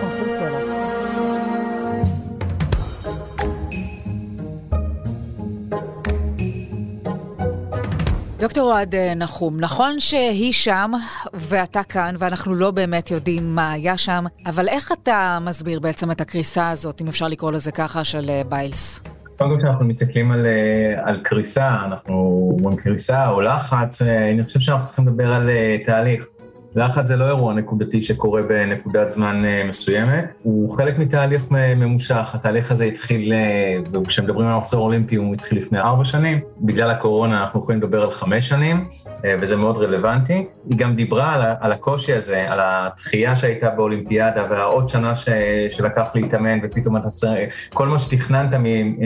דוקטור 8.47 8.73
אוהד 8.73 8.95
אה, 8.95 9.13
נחום, 9.15 9.59
נכון 9.59 9.99
שהיא 9.99 10.53
שם 10.53 10.91
ואתה 11.33 11.83
כאן 11.83 12.15
ואנחנו 12.19 12.55
לא 12.55 12.71
באמת 12.71 13.11
יודעים 13.11 13.55
מה 13.55 13.71
היה 13.71 13.97
שם, 13.97 14.25
אבל 14.45 14.67
איך 14.67 14.91
אתה 14.91 15.37
מסביר 15.41 15.79
בעצם 15.79 16.11
את 16.11 16.21
הקריסה 16.21 16.69
הזאת, 16.69 17.01
אם 17.01 17.07
אפשר 17.07 17.27
לקרוא 17.27 17.51
לזה 17.51 17.71
ככה, 17.71 18.03
של 18.03 18.29
אה, 18.29 18.41
ביילס? 18.49 19.03
קודם 19.37 19.49
כל 19.49 19.57
כשאנחנו 19.57 19.85
מסתכלים 19.85 20.31
על, 20.31 20.45
אה, 20.45 21.09
על 21.09 21.19
קריסה, 21.23 21.69
אנחנו 21.85 22.13
אומרים 22.57 22.77
קריסה 22.77 23.29
או 23.29 23.41
לחץ, 23.41 24.01
אני 24.01 24.43
חושב 24.43 24.59
שאנחנו 24.59 24.85
צריכים 24.85 25.07
לדבר 25.07 25.33
על 25.33 25.49
תהליך. 25.85 26.27
לחץ 26.75 27.05
זה 27.05 27.15
לא 27.17 27.25
אירוע 27.27 27.53
נקודתי 27.53 28.03
שקורה 28.03 28.41
בנקודת 28.41 29.09
זמן 29.09 29.45
אה, 29.45 29.63
מסוימת, 29.67 30.25
הוא 30.43 30.77
חלק 30.77 30.99
מתהליך 30.99 31.45
ממושך. 31.51 32.35
התהליך 32.35 32.71
הזה 32.71 32.85
התחיל, 32.85 33.33
אה, 33.33 33.99
וכשמדברים 34.03 34.47
על 34.47 34.55
מחזור 34.55 34.85
אולימפי 34.85 35.15
הוא 35.15 35.33
התחיל 35.33 35.57
לפני 35.57 35.79
ארבע 35.79 36.05
שנים. 36.05 36.39
בגלל 36.61 36.89
הקורונה 36.89 37.41
אנחנו 37.41 37.59
יכולים 37.59 37.81
לדבר 37.81 38.03
על 38.03 38.11
חמש 38.11 38.49
שנים, 38.49 38.87
אה, 39.25 39.35
וזה 39.41 39.57
מאוד 39.57 39.77
רלוונטי. 39.77 40.45
היא 40.69 40.77
גם 40.77 40.95
דיברה 40.95 41.33
על, 41.33 41.41
על 41.59 41.71
הקושי 41.71 42.13
הזה, 42.13 42.51
על 42.51 42.59
התחייה 42.61 43.35
שהייתה 43.35 43.69
באולימפיאדה 43.69 44.45
והעוד 44.49 44.89
שנה 44.89 45.15
ש, 45.15 45.29
שלקח 45.69 46.11
להתאמן, 46.15 46.59
ופתאום 46.63 46.97
אתה 46.97 47.09
צריך, 47.09 47.69
כל 47.73 47.87
מה 47.87 47.99
שתכננת 47.99 48.49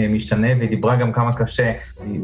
משתנה, 0.10 0.48
והיא 0.58 0.70
דיברה 0.70 0.96
גם 0.96 1.12
כמה 1.12 1.34
קשה 1.34 1.72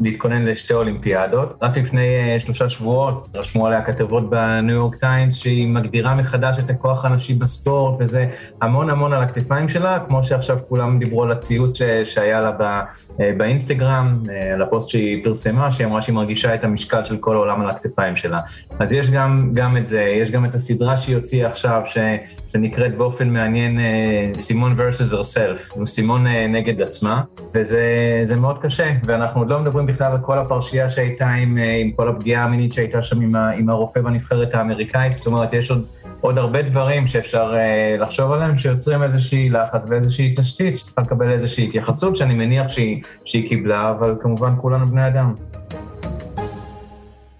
להתכונן 0.01 0.45
לשתי 0.45 0.73
אולימפיאדות. 0.73 1.57
רק 1.61 1.77
לפני 1.77 2.39
שלושה 2.39 2.69
שבועות 2.69 3.23
רשמו 3.35 3.67
עליה 3.67 3.81
כתבות 3.81 4.29
בניו 4.29 4.75
יורק 4.75 4.95
טיימס, 5.27 5.35
שהיא 5.35 5.67
מגדירה 5.67 6.15
מחדש 6.15 6.59
את 6.59 6.69
הכוח 6.69 7.05
הנשי 7.05 7.33
בספורט, 7.33 7.95
וזה 7.99 8.25
המון 8.61 8.89
המון 8.89 9.13
על 9.13 9.23
הכתפיים 9.23 9.69
שלה, 9.69 9.99
כמו 10.07 10.23
שעכשיו 10.23 10.59
כולם 10.69 10.99
דיברו 10.99 11.23
על 11.23 11.31
הציוץ 11.31 11.79
שהיה 12.03 12.39
לה 12.39 12.51
בא, 12.51 12.81
אה, 13.21 13.31
באינסטגרם, 13.37 14.23
אה, 14.29 14.53
על 14.53 14.61
הפוסט 14.61 14.89
שהיא 14.89 15.23
פרסמה, 15.23 15.71
שהיא 15.71 15.87
אמרה 15.87 16.01
שהיא 16.01 16.15
מרגישה 16.15 16.55
את 16.55 16.63
המשקל 16.63 17.03
של 17.03 17.17
כל 17.17 17.35
העולם 17.35 17.61
על 17.61 17.69
הכתפיים 17.69 18.15
שלה. 18.15 18.39
אז 18.79 18.91
יש 18.91 19.09
גם, 19.09 19.49
גם 19.53 19.77
את 19.77 19.87
זה, 19.87 20.01
יש 20.01 20.31
גם 20.31 20.45
את 20.45 20.55
הסדרה 20.55 20.97
שהיא 20.97 21.15
הוציאה 21.15 21.47
עכשיו, 21.47 21.81
ש, 21.85 21.97
שנקראת 22.51 22.97
באופן 22.97 23.29
מעניין 23.29 23.79
אה, 23.79 24.31
סימון 24.37 24.71
versus 24.71 25.13
herself, 25.13 25.85
סימון 25.85 26.27
נגד 26.27 26.81
עצמה, 26.81 27.21
וזה 27.53 28.35
מאוד 28.39 28.57
קשה, 28.61 28.91
ואנחנו 29.03 29.41
עוד 29.41 29.49
לא 29.49 29.59
מדברים 29.59 29.85
בכלל 29.85 30.11
על 30.11 30.17
כל 30.21 30.37
הפרשייה 30.37 30.89
שהייתה 30.89 31.29
עם, 31.29 31.57
עם 31.81 31.91
כל 31.91 32.09
הפגיעה 32.09 32.43
המינית 32.43 32.73
שהייתה 32.73 33.01
שם 33.01 33.21
עם, 33.21 33.35
עם 33.35 33.69
הרופא 33.69 34.01
בנבחרת 34.01 34.55
האמריקאית, 34.55 35.16
יש 35.53 35.71
עוד, 35.71 35.85
עוד 36.21 36.37
הרבה 36.37 36.61
דברים 36.61 37.07
שאפשר 37.07 37.51
uh, 37.51 38.01
לחשוב 38.01 38.31
עליהם, 38.31 38.57
שיוצרים 38.57 39.03
איזושהי 39.03 39.49
לחץ 39.49 39.85
ואיזושהי 39.89 40.33
תשתית 40.37 40.79
שצריכה 40.79 41.01
לקבל 41.01 41.31
איזושהי 41.31 41.67
התייחסות, 41.67 42.15
שאני 42.15 42.33
מניח 42.33 42.69
שהיא, 42.69 43.01
שהיא 43.25 43.49
קיבלה, 43.49 43.89
אבל 43.89 44.15
כמובן 44.21 44.53
כולנו 44.61 44.87
בני 44.87 45.07
אדם. 45.07 45.33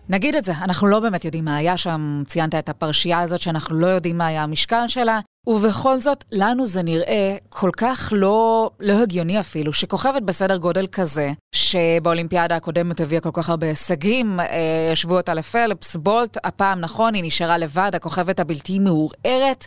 נגיד 0.10 0.36
את 0.36 0.46
זה, 0.46 0.52
אנחנו 0.62 0.88
לא 0.88 1.00
באמת 1.00 1.26
יודעים 1.26 1.46
מה 1.46 1.56
היה 1.58 1.78
שם, 1.78 2.24
ציינת 2.28 2.56
את 2.56 2.70
הפרשייה 2.70 3.20
הזאת 3.20 3.42
שאנחנו 3.42 3.76
לא 3.76 3.88
יודעים 3.88 4.18
מה 4.18 4.28
היה 4.28 4.44
המשקל 4.44 4.88
שלה, 4.88 5.20
ובכל 5.48 6.00
זאת, 6.00 6.24
לנו 6.32 6.66
זה 6.66 6.84
נראה 6.84 7.38
כל 7.50 7.70
כך 7.78 8.10
לא, 8.16 8.70
לא 8.80 8.94
הגיוני 9.04 9.40
אפילו, 9.40 9.74
שכוכבת 9.74 10.22
בסדר 10.22 10.58
גודל 10.58 10.88
כזה, 10.92 11.32
שבאולימפיאדה 11.56 12.56
הקודמת 12.56 13.00
הביאה 13.00 13.22
כל 13.22 13.30
כך 13.34 13.50
הרבה 13.50 13.68
הישגים, 13.68 14.40
אה, 14.40 14.90
ישבו 14.94 15.18
אותה 15.18 15.34
לפלפס, 15.34 15.96
בולט, 15.96 16.38
הפעם 16.44 16.80
נכון, 16.80 17.14
היא 17.14 17.24
נשארה 17.24 17.58
לבד, 17.58 17.92
הכוכבת 17.94 18.40
הבלתי 18.40 18.80
מעורערת, 18.80 19.66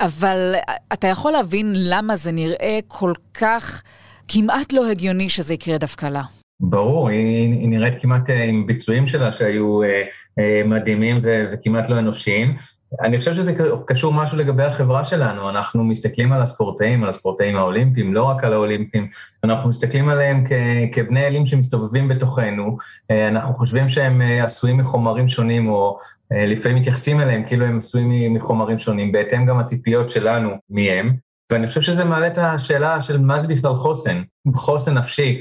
אבל 0.00 0.54
אתה 0.92 1.06
יכול 1.06 1.32
להבין 1.32 1.72
למה 1.76 2.16
זה 2.16 2.32
נראה 2.32 2.78
כל 2.88 3.12
כך 3.34 3.82
כמעט 4.28 4.72
לא 4.72 4.90
הגיוני 4.90 5.28
שזה 5.28 5.54
יקרה 5.54 5.78
דווקא 5.78 6.06
לה. 6.06 6.39
ברור, 6.60 7.08
היא, 7.08 7.52
היא 7.60 7.68
נראית 7.68 8.02
כמעט 8.02 8.30
אה, 8.30 8.44
עם 8.44 8.66
ביצועים 8.66 9.06
שלה 9.06 9.32
שהיו 9.32 9.82
אה, 9.82 10.02
אה, 10.38 10.62
מדהימים 10.64 11.16
ו, 11.22 11.44
וכמעט 11.52 11.88
לא 11.88 11.98
אנושיים. 11.98 12.56
אני 13.02 13.18
חושב 13.18 13.34
שזה 13.34 13.54
קשור 13.86 14.12
משהו 14.12 14.38
לגבי 14.38 14.62
החברה 14.62 15.04
שלנו, 15.04 15.50
אנחנו 15.50 15.84
מסתכלים 15.84 16.32
על 16.32 16.42
הספורטאים, 16.42 17.02
על 17.02 17.08
הספורטאים 17.08 17.56
האולימפיים, 17.56 18.14
לא 18.14 18.22
רק 18.22 18.44
על 18.44 18.52
האולימפיים, 18.52 19.08
אנחנו 19.44 19.68
מסתכלים 19.68 20.08
עליהם 20.08 20.44
כ, 20.48 20.52
כבני 20.92 21.26
אלים 21.26 21.46
שמסתובבים 21.46 22.08
בתוכנו, 22.08 22.76
אנחנו 23.10 23.54
חושבים 23.54 23.88
שהם 23.88 24.20
עשויים 24.42 24.76
מחומרים 24.76 25.28
שונים, 25.28 25.68
או 25.68 25.98
לפעמים 26.30 26.78
מתייחסים 26.78 27.20
אליהם 27.20 27.44
כאילו 27.46 27.66
הם 27.66 27.78
עשויים 27.78 28.34
מחומרים 28.34 28.78
שונים, 28.78 29.12
בהתאם 29.12 29.46
גם 29.46 29.58
הציפיות 29.58 30.10
שלנו 30.10 30.50
מהם. 30.70 31.29
ואני 31.50 31.68
חושב 31.68 31.80
שזה 31.80 32.04
מעלה 32.04 32.26
את 32.26 32.38
השאלה 32.38 33.00
של 33.00 33.18
מה 33.20 33.42
זה 33.42 33.48
בכלל 33.48 33.74
חוסן. 33.74 34.22
חוסן 34.54 34.98
נפשי, 34.98 35.40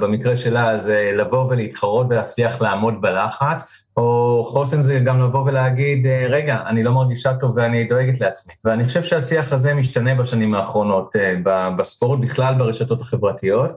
במקרה 0.00 0.36
שלה, 0.36 0.78
זה 0.78 1.10
לבוא 1.14 1.46
ולהתחרות 1.50 2.06
ולהצליח 2.10 2.60
לעמוד 2.60 3.00
בלחץ, 3.00 3.86
או 3.96 4.42
חוסן 4.46 4.82
זה 4.82 4.98
גם 4.98 5.22
לבוא 5.22 5.44
ולהגיד, 5.44 6.06
אה, 6.06 6.26
רגע, 6.30 6.58
אני 6.66 6.82
לא 6.82 6.92
מרגישה 6.92 7.34
טוב 7.34 7.56
ואני 7.56 7.84
דואגת 7.84 8.20
לעצמי. 8.20 8.54
ואני 8.64 8.84
חושב 8.84 9.02
שהשיח 9.02 9.52
הזה 9.52 9.74
משתנה 9.74 10.14
בשנים 10.14 10.54
האחרונות 10.54 11.16
אה, 11.16 11.34
בספורט, 11.78 12.20
בכלל 12.20 12.54
ברשתות 12.54 13.00
החברתיות. 13.00 13.70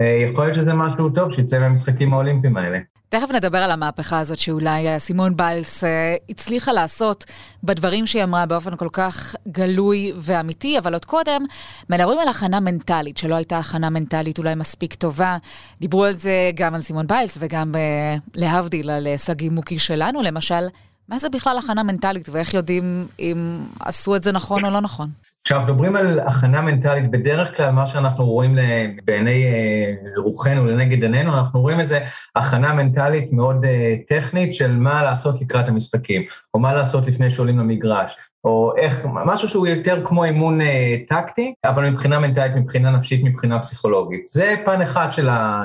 אה, 0.00 0.06
יכול 0.06 0.44
להיות 0.44 0.54
שזה 0.54 0.72
משהו 0.74 1.10
טוב 1.10 1.32
שיצא 1.32 1.58
מהמשחקים 1.58 2.12
האולימפיים 2.12 2.56
האלה. 2.56 2.78
תכף 3.08 3.30
נדבר 3.30 3.58
על 3.58 3.70
המהפכה 3.70 4.18
הזאת 4.18 4.38
שאולי 4.38 4.88
אה, 4.88 4.98
סימון 4.98 5.36
ביילס 5.36 5.84
אה, 5.84 6.16
הצליחה 6.28 6.72
לעשות 6.72 7.24
בדברים 7.64 8.06
שהיא 8.06 8.24
אמרה 8.24 8.46
באופן 8.46 8.76
כל 8.76 8.88
כך 8.92 9.34
גלוי 9.48 10.12
ואמיתי, 10.16 10.78
אבל 10.78 10.92
עוד 10.92 11.04
קודם 11.04 11.44
מדברים 11.90 12.18
על 12.18 12.28
הכנה 12.28 12.60
מנטלית, 12.60 13.16
שלא 13.16 13.34
הייתה 13.34 13.58
הכנה 13.58 13.90
מנטלית 13.90 14.38
אולי 14.38 14.54
מספיק 14.54 14.94
טובה. 14.94 15.36
דיברו 15.80 16.04
על 16.04 16.16
זה 16.16 16.50
גם 16.54 16.74
על 16.74 16.82
סימון 16.82 17.06
ביילס 17.06 17.38
וגם 17.40 17.74
אה, 17.74 18.16
להבדיל 18.34 18.90
על 18.90 19.06
סגי 19.16 19.48
מוקי 19.48 19.78
שלנו, 19.78 20.22
למשל. 20.22 20.68
מה 21.08 21.18
זה 21.18 21.28
בכלל 21.28 21.58
הכנה 21.58 21.82
מנטלית, 21.82 22.28
ואיך 22.28 22.54
יודעים 22.54 23.06
אם 23.18 23.58
עשו 23.80 24.16
את 24.16 24.22
זה 24.22 24.32
נכון 24.32 24.64
או 24.64 24.70
לא 24.70 24.80
נכון? 24.80 25.08
כשאנחנו 25.44 25.72
מדברים 25.72 25.96
על 25.96 26.20
הכנה 26.20 26.60
מנטלית, 26.60 27.10
בדרך 27.10 27.56
כלל 27.56 27.70
מה 27.70 27.86
שאנחנו 27.86 28.24
רואים 28.24 28.58
בעיני 29.04 29.44
אה, 29.44 29.92
רוחנו, 30.16 30.66
לנגד 30.66 31.02
עינינו, 31.02 31.38
אנחנו 31.38 31.60
רואים 31.60 31.80
איזו 31.80 31.96
הכנה 32.36 32.72
מנטלית 32.72 33.32
מאוד 33.32 33.64
אה, 33.64 33.94
טכנית 34.08 34.54
של 34.54 34.76
מה 34.76 35.02
לעשות 35.02 35.40
לקראת 35.40 35.68
המשחקים, 35.68 36.22
או 36.54 36.58
מה 36.58 36.74
לעשות 36.74 37.06
לפני 37.06 37.30
שעולים 37.30 37.58
למגרש, 37.58 38.16
או 38.44 38.72
איך, 38.76 39.06
משהו 39.26 39.48
שהוא 39.48 39.66
יותר 39.66 40.02
כמו 40.04 40.24
אימון 40.24 40.60
אה, 40.60 40.96
טקטי, 41.08 41.54
אבל 41.64 41.90
מבחינה 41.90 42.18
מנטלית, 42.18 42.56
מבחינה 42.56 42.90
נפשית, 42.90 43.24
מבחינה 43.24 43.58
פסיכולוגית. 43.58 44.26
זה 44.26 44.54
פן 44.64 44.82
אחד 44.82 45.08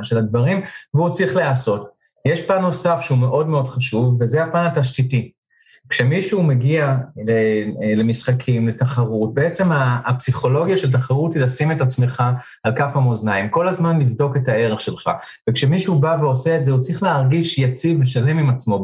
של 0.04 0.18
הדברים, 0.18 0.62
והוא 0.94 1.10
צריך 1.10 1.36
להיעשות. 1.36 1.91
יש 2.26 2.42
פן 2.48 2.62
נוסף 2.62 3.00
שהוא 3.02 3.18
מאוד 3.18 3.48
מאוד 3.48 3.70
חשוב, 3.70 4.18
וזה 4.22 4.44
הפן 4.44 4.66
התשתיתי. 4.66 5.32
כשמישהו 5.90 6.44
מגיע 6.44 6.96
למשחקים, 7.96 8.68
לתחרות, 8.68 9.34
בעצם 9.34 9.72
הפסיכולוגיה 10.06 10.78
של 10.78 10.92
תחרות 10.92 11.34
היא 11.34 11.42
לשים 11.42 11.72
את 11.72 11.82
עצמך 11.82 12.24
על 12.64 12.74
כף 12.76 12.92
המאזניים, 12.96 13.50
כל 13.50 13.68
הזמן 13.68 14.00
לבדוק 14.00 14.38
את 14.38 14.48
הערך 14.48 14.82
שלך. 14.82 15.10
וכשמישהו 15.50 16.00
בא 16.00 16.18
ועושה 16.22 16.58
את 16.58 16.66
זה, 16.66 16.72
הוא 16.72 16.80
צריך 16.80 17.04
להרגיש 17.04 17.58
יציב 17.58 18.02
ושלם 18.02 18.38
עם 18.38 18.50
עצמו 18.50 18.84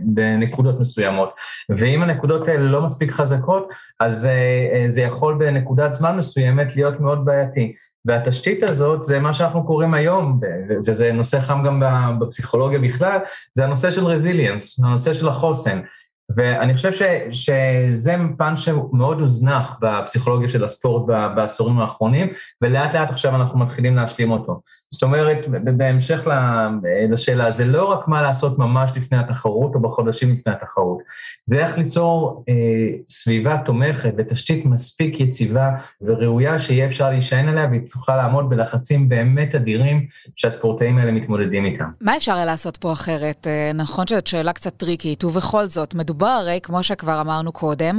בנקודות 0.00 0.80
מסוימות. 0.80 1.34
ואם 1.68 2.02
הנקודות 2.02 2.48
האלה 2.48 2.62
לא 2.62 2.82
מספיק 2.82 3.10
חזקות, 3.10 3.68
אז 4.00 4.26
אה, 4.26 4.86
זה 4.90 5.00
יכול 5.00 5.34
בנקודת 5.34 5.94
זמן 5.94 6.16
מסוימת 6.16 6.76
להיות 6.76 7.00
מאוד 7.00 7.24
בעייתי. 7.24 7.72
והתשתית 8.04 8.62
הזאת 8.62 9.02
זה 9.04 9.18
מה 9.18 9.34
שאנחנו 9.34 9.66
קוראים 9.66 9.94
היום, 9.94 10.40
וזה 10.86 11.12
נושא 11.12 11.40
חם 11.40 11.62
גם 11.66 11.82
בפסיכולוגיה 12.20 12.78
בכלל, 12.78 13.18
זה 13.54 13.64
הנושא 13.64 13.90
של 13.90 14.04
רזיליאנס, 14.04 14.84
הנושא 14.84 15.14
של 15.14 15.28
החוסן. 15.28 15.80
ואני 16.36 16.74
חושב 16.74 16.92
ש, 16.92 17.02
שזה 17.30 18.14
פן 18.38 18.56
שמאוד 18.56 19.20
הוזנח 19.20 19.78
בפסיכולוגיה 19.82 20.48
של 20.48 20.64
הספורט 20.64 21.06
בעשורים 21.36 21.78
האחרונים, 21.78 22.28
ולאט 22.62 22.94
לאט 22.94 23.10
עכשיו 23.10 23.36
אנחנו 23.36 23.58
מתחילים 23.58 23.96
להשלים 23.96 24.30
אותו. 24.30 24.60
זאת 24.90 25.02
אומרת, 25.02 25.48
בהמשך 25.48 26.26
לשאלה, 27.10 27.50
זה 27.50 27.64
לא 27.64 27.84
רק 27.84 28.08
מה 28.08 28.22
לעשות 28.22 28.58
ממש 28.58 28.92
לפני 28.96 29.18
התחרות 29.18 29.74
או 29.74 29.80
בחודשים 29.80 30.32
לפני 30.32 30.52
התחרות, 30.52 30.98
זה 31.44 31.56
איך 31.56 31.78
ליצור 31.78 32.44
אה, 32.48 32.54
סביבה 33.08 33.58
תומכת 33.58 34.14
ותשתית 34.16 34.66
מספיק 34.66 35.20
יציבה 35.20 35.70
וראויה 36.00 36.58
שיהיה 36.58 36.86
אפשר 36.86 37.10
להישען 37.10 37.48
עליה 37.48 37.66
והיא 37.70 37.80
תוכל 37.92 38.16
לעמוד 38.16 38.48
בלחצים 38.48 39.08
באמת 39.08 39.54
אדירים 39.54 40.06
שהספורטאים 40.36 40.98
האלה 40.98 41.12
מתמודדים 41.12 41.64
איתם. 41.64 41.90
מה 42.00 42.16
אפשר 42.16 42.44
לעשות 42.44 42.76
פה 42.76 42.92
אחרת? 42.92 43.46
אה, 43.46 43.70
נכון 43.74 44.06
שזאת 44.06 44.26
שאלה 44.26 44.52
קצת 44.52 44.76
טריקית, 44.76 45.24
ובכל 45.24 45.66
זאת, 45.66 45.94
מדובר 45.94 46.11
הרי, 46.20 46.58
כמו 46.62 46.82
שכבר 46.82 47.20
אמרנו 47.20 47.52
קודם, 47.52 47.98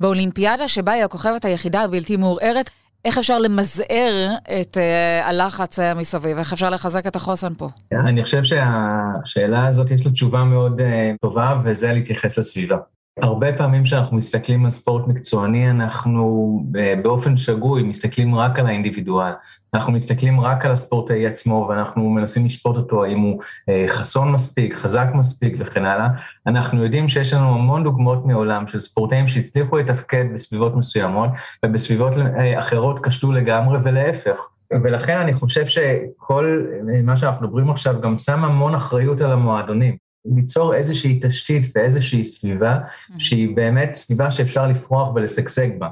באולימפיאדה 0.00 0.68
שבה 0.68 0.92
היא 0.92 1.04
הכוכבת 1.04 1.44
היחידה 1.44 1.82
הבלתי 1.82 2.16
מעורערת, 2.16 2.70
איך 3.04 3.18
אפשר 3.18 3.38
למזער 3.38 4.28
את 4.60 4.76
uh, 4.76 5.26
הלחץ 5.26 5.78
uh, 5.78 5.82
מסביב? 5.96 6.38
איך 6.38 6.52
אפשר 6.52 6.70
לחזק 6.70 7.06
את 7.06 7.16
החוסן 7.16 7.54
פה? 7.54 7.68
אני 7.92 8.24
חושב 8.24 8.42
שהשאלה 8.42 9.66
הזאת 9.66 9.90
יש 9.90 10.06
לה 10.06 10.12
תשובה 10.12 10.44
מאוד 10.44 10.80
uh, 10.80 10.84
טובה, 11.22 11.60
וזה 11.64 11.92
להתייחס 11.92 12.38
לסביבה. 12.38 12.76
הרבה 13.20 13.52
פעמים 13.52 13.82
כשאנחנו 13.82 14.16
מסתכלים 14.16 14.64
על 14.64 14.70
ספורט 14.70 15.06
מקצועני, 15.06 15.70
אנחנו 15.70 16.62
באופן 17.02 17.36
שגוי 17.36 17.82
מסתכלים 17.82 18.34
רק 18.34 18.58
על 18.58 18.66
האינדיבידואל. 18.66 19.32
אנחנו 19.74 19.92
מסתכלים 19.92 20.40
רק 20.40 20.64
על 20.64 20.72
הספורטאי 20.72 21.26
עצמו 21.26 21.66
ואנחנו 21.68 22.10
מנסים 22.10 22.44
לשפוט 22.44 22.76
אותו 22.76 23.04
האם 23.04 23.18
הוא 23.18 23.42
אה, 23.68 23.84
חסון 23.88 24.32
מספיק, 24.32 24.74
חזק 24.74 25.06
מספיק 25.14 25.54
וכן 25.58 25.84
הלאה. 25.84 26.08
אנחנו 26.46 26.84
יודעים 26.84 27.08
שיש 27.08 27.32
לנו 27.32 27.54
המון 27.54 27.84
דוגמאות 27.84 28.26
מעולם 28.26 28.66
של 28.66 28.80
ספורטאים 28.80 29.28
שהצליחו 29.28 29.76
לתפקד 29.76 30.24
בסביבות 30.34 30.76
מסוימות 30.76 31.30
ובסביבות 31.64 32.12
אה, 32.16 32.58
אחרות 32.58 33.06
כשלו 33.06 33.32
לגמרי 33.32 33.78
ולהפך. 33.82 34.48
ולכן 34.82 35.18
אני 35.18 35.34
חושב 35.34 35.66
שכל 35.66 36.66
אה, 36.94 37.02
מה 37.02 37.16
שאנחנו 37.16 37.46
מדברים 37.46 37.70
עכשיו 37.70 38.00
גם 38.00 38.18
שם 38.18 38.44
המון 38.44 38.74
אחריות 38.74 39.20
על 39.20 39.32
המועדונים. 39.32 40.11
ליצור 40.24 40.74
איזושהי 40.74 41.20
תשתית 41.22 41.62
ואיזושהי 41.74 42.24
סביבה 42.24 42.78
שהיא 43.18 43.56
באמת 43.56 43.94
סביבה 43.94 44.30
שאפשר 44.30 44.66
לפרוח 44.66 45.14
ולשגשג 45.14 45.68
בה. 45.78 45.88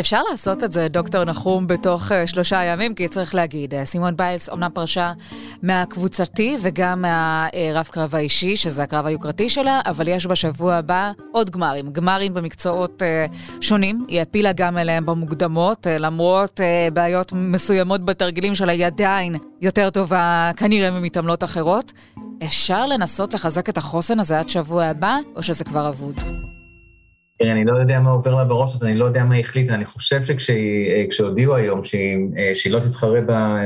אפשר 0.00 0.22
לעשות 0.30 0.64
את 0.64 0.72
זה, 0.72 0.88
דוקטור 0.88 1.24
נחום, 1.24 1.66
בתוך 1.66 2.12
uh, 2.12 2.14
שלושה 2.26 2.64
ימים, 2.64 2.94
כי 2.94 3.08
צריך 3.08 3.34
להגיד, 3.34 3.74
uh, 3.74 3.76
סימון 3.84 4.16
ביילס 4.16 4.48
אומנם 4.48 4.70
פרשה 4.74 5.12
מהקבוצתי 5.62 6.56
וגם 6.62 7.02
מהרב 7.02 7.88
קרב 7.90 8.14
האישי, 8.14 8.56
שזה 8.56 8.82
הקרב 8.82 9.06
היוקרתי 9.06 9.48
שלה, 9.48 9.80
אבל 9.86 10.08
יש 10.08 10.26
בשבוע 10.26 10.74
הבא 10.74 11.12
עוד 11.32 11.50
גמרים, 11.50 11.90
גמרים 11.90 12.34
במקצועות 12.34 13.02
uh, 13.02 13.60
שונים. 13.60 14.04
היא 14.08 14.18
העפילה 14.18 14.52
גם 14.52 14.78
אליהם 14.78 15.06
במוקדמות, 15.06 15.86
למרות 16.00 16.60
בעיות 16.92 17.32
מסוימות 17.32 18.04
בתרגילים 18.04 18.54
שלה, 18.54 18.72
היא 18.72 18.86
עדיין 18.86 19.36
יותר 19.62 19.90
טובה 19.90 20.50
כנראה 20.56 20.90
ממתעמלות 20.90 21.44
אחרות. 21.44 21.92
אפשר 22.44 22.86
לנסות 22.86 23.34
לחזק 23.34 23.68
את 23.68 23.78
החוסן 23.78 24.20
הזה 24.20 24.38
עד 24.38 24.48
שבוע 24.48 24.84
הבא, 24.84 25.16
או 25.36 25.42
שזה 25.42 25.64
כבר 25.64 25.88
אבוד? 25.88 26.20
אני 27.42 27.64
לא 27.64 27.76
יודע 27.78 28.00
מה 28.00 28.10
עובר 28.10 28.34
לה 28.34 28.44
בראש, 28.44 28.74
אז 28.74 28.84
אני 28.84 28.94
לא 28.94 29.04
יודע 29.04 29.24
מה 29.24 29.34
היא 29.34 29.44
החליטה. 29.44 29.74
אני 29.74 29.84
חושב 29.84 30.20
שכשהודיעו 30.38 31.54
אה, 31.54 31.58
היום 31.58 31.84
שהיא, 31.84 32.18
אה, 32.38 32.50
שהיא 32.54 32.72
לא 32.72 32.80
תתחרה 32.80 33.20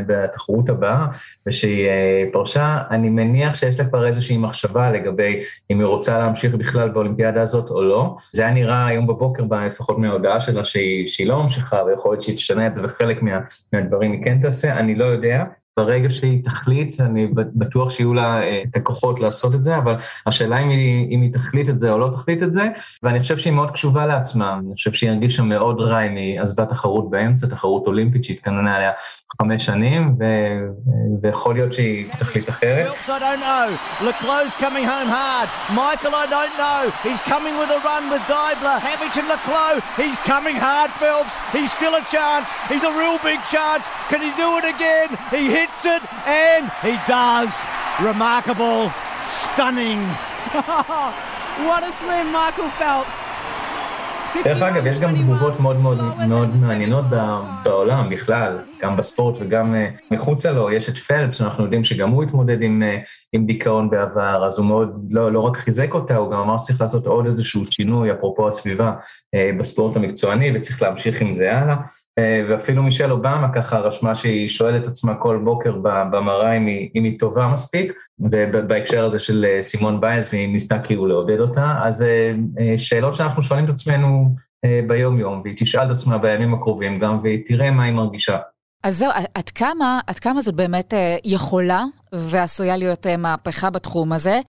בתחרות 0.07 0.69
הבאה 0.69 1.07
ושהיא 1.47 1.89
אה, 1.89 2.25
פרשה, 2.33 2.83
אני 2.91 3.09
מניח 3.09 3.55
שיש 3.55 3.81
לה 3.81 3.87
כבר 3.87 4.07
איזושהי 4.07 4.39
מחשבה 4.39 4.91
לגבי 4.91 5.41
אם 5.71 5.79
היא 5.79 5.87
רוצה 5.87 6.19
להמשיך 6.19 6.55
בכלל 6.55 6.89
באולימפיאדה 6.89 7.43
הזאת 7.43 7.71
או 7.71 7.83
לא. 7.83 8.17
זה 8.33 8.43
היה 8.43 8.53
נראה 8.53 8.87
היום 8.87 9.07
בבוקר, 9.07 9.43
לפחות 9.67 9.99
מההודעה 9.99 10.41
שלה, 10.41 10.65
שהיא, 10.65 11.09
שהיא 11.09 11.27
לא 11.27 11.43
ממשיכה, 11.43 11.83
ויכול 11.87 12.13
להיות 12.13 12.21
שהיא 12.21 12.37
תשנה 12.37 12.67
את 12.67 12.75
זה, 12.75 12.81
וחלק 12.85 13.23
מה, 13.23 13.41
מהדברים 13.73 14.13
היא 14.13 14.25
כן 14.25 14.39
תעשה, 14.43 14.79
אני 14.79 14.95
לא 14.95 15.05
יודע. 15.05 15.45
ברגע 15.77 16.11
שהיא 16.11 16.45
תחליט, 16.45 17.01
אני 17.01 17.27
בטוח 17.35 17.91
שיהיו 17.91 18.15
לה 18.15 18.43
אה, 18.43 18.63
את 18.71 18.77
הכוחות 18.77 19.21
לעשות 19.21 19.55
את 19.55 19.65
זה, 19.65 19.77
אבל 19.77 19.97
השאלה 20.27 20.59
אם 20.59 20.69
היא, 20.69 21.17
אם 21.17 21.21
היא 21.21 21.33
תחליט 21.33 21.69
את 21.69 21.81
זה 21.81 21.93
או 21.93 21.99
לא 21.99 22.11
תחליט 22.13 22.43
את 22.43 22.55
זה, 22.55 22.69
ואני 23.03 23.21
חושב 23.21 23.37
שהיא 23.37 23.53
מאוד 23.53 23.71
קשובה 23.71 24.07
לעצמה, 24.07 24.59
אני 24.59 24.75
חושב 24.75 24.93
שהיא 24.93 25.11
הרגישה 25.11 25.43
מאוד 25.43 25.81
רע 25.81 26.01
אם 26.07 26.17
היא 26.17 26.41
עזבה 26.41 26.67
תחרות 26.67 27.11
באמצע, 27.11 27.47
תחרות 27.47 27.87
אולימפית 27.87 28.25
שהתכננה 28.25 28.77
עליה 28.77 28.91
חמש 29.39 29.67
שנים, 29.67 30.17
ו, 30.21 30.25
ויכול 31.23 31.55
להיות 31.55 31.73
שהיא 31.73 32.07
תחליט 32.19 32.49
אחרת. 32.49 32.87
Hits 45.61 45.85
it, 45.85 46.03
and 46.25 46.73
he 46.81 46.97
does. 47.07 47.53
Remarkable, 48.01 48.91
stunning. 49.25 50.01
what 51.69 51.85
a 51.85 51.93
swim, 52.01 52.33
Michael 52.33 52.71
Phelps. 52.81 53.30
דרך 54.45 54.63
אגב, 54.63 54.87
יש 54.87 54.99
גם 54.99 55.23
תגובות 55.23 55.61
מאוד 55.61 55.81
מאוד 55.81 55.99
מאוד 56.29 56.57
מעניינות 56.57 57.05
בעולם 57.65 58.11
בכלל, 58.11 58.59
גם 58.83 58.97
בספורט 58.97 59.37
וגם 59.41 59.75
אה, 59.75 59.89
מחוצה 60.11 60.53
לו. 60.53 60.71
יש 60.71 60.89
את 60.89 60.97
פלפס, 60.97 61.43
אנחנו 61.43 61.65
יודעים 61.65 61.85
שגם 61.85 62.11
הוא 62.11 62.23
התמודד 62.23 62.63
עם, 62.63 62.83
אה, 62.83 62.99
עם 63.33 63.47
דיכאון 63.47 63.91
בעבר, 63.91 64.47
אז 64.47 64.59
הוא 64.59 64.67
מאוד, 64.67 65.07
לא, 65.11 65.33
לא 65.33 65.41
רק 65.41 65.57
חיזק 65.57 65.95
אותה, 65.95 66.17
הוא 66.17 66.31
גם 66.31 66.39
אמר 66.39 66.59
שצריך 66.59 66.81
לעשות 66.81 67.07
עוד 67.07 67.27
איזשהו 67.27 67.63
שינוי, 67.71 68.13
אפרופו 68.13 68.49
הסביבה, 68.49 68.93
אה, 69.35 69.51
בספורט 69.59 69.97
המקצועני, 69.97 70.57
וצריך 70.57 70.83
להמשיך 70.83 71.21
עם 71.21 71.33
זה 71.33 71.59
הלאה. 71.59 71.77
ואפילו 72.49 72.83
מישל 72.83 73.13
אובמה 73.13 73.49
ככה 73.55 73.79
רשמה 73.79 74.15
שהיא 74.15 74.49
שואלת 74.49 74.87
עצמה 74.87 75.15
כל 75.15 75.41
בוקר 75.45 75.73
במראה 75.83 76.57
אם 76.57 76.67
היא, 76.67 76.89
אם 76.95 77.05
היא 77.05 77.19
טובה 77.19 77.47
מספיק, 77.47 77.93
ובהקשר 78.21 79.05
הזה 79.05 79.19
של 79.19 79.47
סימון 79.61 80.01
ביינס, 80.01 80.33
והיא 80.33 80.53
ניסתה 80.53 80.79
כאילו 80.79 81.07
לעודד 81.07 81.41
אותה. 81.41 81.75
אז 81.85 82.07
שאלות 82.77 83.15
שאנחנו 83.15 83.43
שואלים 83.43 83.65
את 83.65 83.71
עצמנו 83.71 84.20
ביום-יום, 84.87 85.41
והיא 85.45 85.55
תשאל 85.59 85.87
את 85.87 85.91
עצמה 85.91 86.19
בימים 86.19 86.55
הקרובים 86.55 86.99
גם, 86.99 87.19
והיא 87.23 87.45
תראה 87.47 87.71
מה 87.71 87.85
היא 87.85 87.93
מרגישה. 87.93 88.39
אז 88.83 88.99
זהו, 88.99 89.11
עד 89.35 89.51
כמה, 89.51 90.01
עד 90.07 90.19
כמה 90.19 90.43
זאת 90.43 90.55
באמת 90.55 90.95
אה, 90.95 91.17
יכולה 91.25 91.85
ועשויה 92.13 92.77
להיות 92.77 93.07
אה, 93.07 93.17
מהפכה 93.17 93.71
בתחום 93.71 94.13
הזה? 94.13 94.41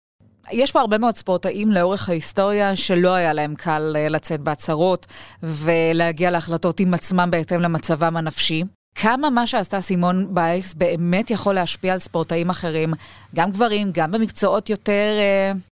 יש 0.52 0.72
פה 0.72 0.80
הרבה 0.80 0.98
מאוד 0.98 1.16
ספורטאים 1.16 1.72
לאורך 1.72 2.08
ההיסטוריה 2.08 2.76
שלא 2.76 3.14
היה 3.14 3.32
להם 3.32 3.54
קל 3.54 3.96
אה, 3.96 4.08
לצאת 4.08 4.40
בהצהרות 4.40 5.06
ולהגיע 5.42 6.30
להחלטות 6.30 6.80
עם 6.80 6.94
עצמם 6.94 7.28
בהתאם 7.30 7.60
למצבם 7.60 8.16
הנפשי. 8.16 8.62
כמה 8.94 9.30
מה 9.30 9.46
שעשתה 9.46 9.80
סימון 9.80 10.34
בייס 10.34 10.74
באמת 10.74 11.30
יכול 11.30 11.54
להשפיע 11.54 11.92
על 11.92 11.98
ספורטאים 11.98 12.50
אחרים, 12.50 12.92
גם 13.34 13.50
גברים, 13.50 13.90
גם 13.94 14.12
במקצועות 14.12 14.70
יותר, 14.70 15.18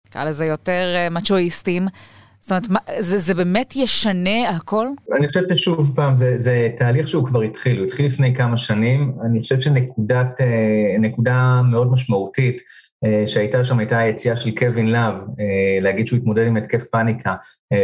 נקרא 0.08 0.24
לזה 0.24 0.46
יותר 0.46 1.08
מצ'ואיסטים, 1.12 1.88
זאת 2.46 2.52
אומרת, 2.52 2.70
מה, 2.70 2.80
זה, 3.00 3.18
זה 3.18 3.34
באמת 3.34 3.76
ישנה 3.76 4.50
הכל? 4.50 4.88
אני 5.18 5.28
חושב 5.28 5.42
ששוב 5.50 5.94
פעם, 5.96 6.16
זה, 6.16 6.38
זה 6.38 6.70
תהליך 6.78 7.08
שהוא 7.08 7.26
כבר 7.26 7.42
התחיל, 7.42 7.78
הוא 7.78 7.86
התחיל 7.86 8.06
לפני 8.06 8.36
כמה 8.36 8.58
שנים. 8.58 9.14
אני 9.26 9.42
חושב 9.42 9.60
שנקודת, 9.60 10.42
אה, 10.42 11.64
מאוד 11.64 11.92
משמעותית 11.92 12.62
אה, 13.06 13.28
שהייתה 13.28 13.64
שם 13.64 13.80
הייתה 13.80 13.98
היציאה 13.98 14.36
של 14.36 14.56
קווין 14.56 14.92
לאב, 14.92 15.14
אה, 15.14 15.82
להגיד 15.82 16.08
שהוא 16.08 16.20
התמודד 16.20 16.48
עם 16.48 16.58
התקף 16.58 16.84
פאניקה 16.84 17.36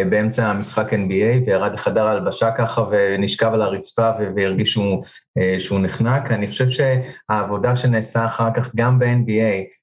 באמצע 0.09 0.47
המשחק 0.47 0.93
NBA, 0.93 1.47
וירד 1.47 1.73
לחדר 1.73 2.07
ההלבשה 2.07 2.51
ככה 2.51 2.83
ונשכב 2.91 3.51
על 3.53 3.61
הרצפה 3.61 4.09
והרגיש 4.35 4.71
שהוא, 4.71 5.03
שהוא 5.59 5.79
נחנק. 5.79 6.31
אני 6.31 6.47
חושב 6.47 6.65
שהעבודה 6.69 7.75
שנעשתה 7.75 8.25
אחר 8.25 8.49
כך 8.55 8.69
גם 8.75 8.99
ב-NBA, 8.99 9.80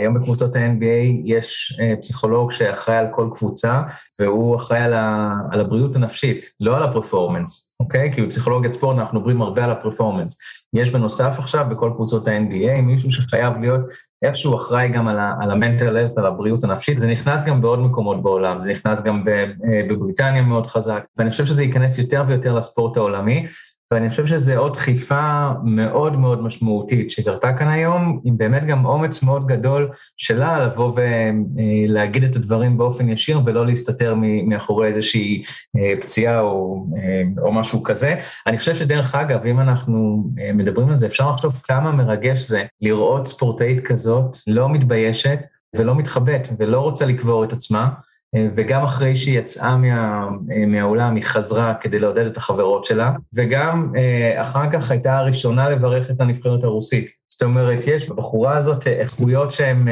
היום 0.00 0.14
בקבוצות 0.14 0.56
ה-NBA 0.56 1.22
יש 1.24 1.78
אה, 1.80 1.94
פסיכולוג 2.00 2.52
שאחראי 2.52 2.96
על 2.96 3.06
כל 3.10 3.28
קבוצה, 3.34 3.82
והוא 4.20 4.56
אחראי 4.56 4.80
על, 4.80 4.94
ה, 4.94 5.34
על 5.50 5.60
הבריאות 5.60 5.96
הנפשית, 5.96 6.44
לא 6.60 6.76
על 6.76 6.82
הפרפורמנס, 6.82 7.76
אוקיי? 7.80 8.12
כי 8.14 8.22
בפסיכולוגיית 8.22 8.74
ספורט 8.74 8.98
אנחנו 8.98 9.18
מדברים 9.18 9.42
הרבה 9.42 9.64
על 9.64 9.70
הפרפורמנס. 9.70 10.38
יש 10.74 10.90
בנוסף 10.90 11.38
עכשיו 11.38 11.66
בכל 11.70 11.90
קבוצות 11.94 12.28
ה-NBA 12.28 12.80
מישהו 12.82 13.12
שחייב 13.12 13.52
להיות 13.60 13.80
איכשהו 14.22 14.56
אחראי 14.56 14.88
גם 14.88 15.08
על 15.08 15.18
ה-mental 15.18 15.80
health, 15.80 16.20
על 16.20 16.26
הבריאות 16.26 16.64
הנפשית. 16.64 16.98
זה 16.98 17.06
נכנס 17.06 17.44
גם 17.44 17.60
בעוד 17.60 17.78
מקומות 17.78 18.22
בעולם, 18.22 18.60
זה 18.60 18.70
נכנס 18.70 19.02
גם 19.02 19.24
אה, 19.28 19.44
בבריטניה 19.88 20.42
מאוד 20.42 20.66
חזק, 20.66 21.04
ואני 21.16 21.30
חושב 21.30 21.46
שזה 21.46 21.62
ייכנס 21.62 21.98
יותר 21.98 22.24
ויותר 22.28 22.54
לספורט 22.54 22.96
העולמי. 22.96 23.46
ואני 23.92 24.10
חושב 24.10 24.26
שזו 24.26 24.52
עוד 24.56 24.72
דחיפה 24.72 25.50
מאוד 25.64 26.16
מאוד 26.16 26.42
משמעותית 26.42 27.10
שקרתה 27.10 27.52
כאן 27.52 27.68
היום, 27.68 28.20
עם 28.24 28.38
באמת 28.38 28.66
גם 28.66 28.84
אומץ 28.84 29.22
מאוד 29.22 29.46
גדול 29.46 29.90
שלה 30.16 30.66
לבוא 30.66 30.92
ולהגיד 30.94 32.24
את 32.24 32.36
הדברים 32.36 32.78
באופן 32.78 33.08
ישיר 33.08 33.40
ולא 33.44 33.66
להסתתר 33.66 34.14
מאחורי 34.46 34.88
איזושהי 34.88 35.42
אה, 35.76 35.94
פציעה 36.00 36.40
או, 36.40 36.86
אה, 36.96 37.42
או 37.42 37.52
משהו 37.52 37.82
כזה. 37.82 38.14
אני 38.46 38.58
חושב 38.58 38.74
שדרך 38.74 39.14
אגב, 39.14 39.46
אם 39.46 39.60
אנחנו 39.60 40.24
אה, 40.40 40.52
מדברים 40.52 40.88
על 40.88 40.96
זה, 40.96 41.06
אפשר 41.06 41.30
לחשוב 41.30 41.60
כמה 41.64 41.92
מרגש 41.92 42.40
זה 42.40 42.64
לראות 42.80 43.26
ספורטאית 43.26 43.86
כזאת 43.86 44.36
לא 44.46 44.68
מתביישת 44.68 45.38
ולא 45.76 45.94
מתחבאת 45.94 46.48
ולא 46.58 46.80
רוצה 46.80 47.06
לקבור 47.06 47.44
את 47.44 47.52
עצמה. 47.52 47.88
אה, 48.34 48.46
וגם 48.54 48.82
אחרי 48.82 49.16
שהיא 49.16 49.38
יצאה 49.38 49.76
מה, 49.76 50.28
אה, 50.52 50.66
מהאולם, 50.66 51.14
היא 51.14 51.24
חזרה 51.24 51.74
כדי 51.74 51.98
לעודד 51.98 52.26
את 52.26 52.36
החברות 52.36 52.84
שלה, 52.84 53.12
וגם 53.34 53.92
אה, 53.96 54.40
אחר 54.40 54.70
כך 54.72 54.90
הייתה 54.90 55.18
הראשונה 55.18 55.68
לברך 55.68 56.10
את 56.10 56.20
הנבחרת 56.20 56.64
הרוסית. 56.64 57.10
זאת 57.28 57.42
אומרת, 57.42 57.84
יש 57.86 58.08
בבחורה 58.08 58.56
הזאת 58.56 58.86
איכויות 58.86 59.50
שהן 59.50 59.88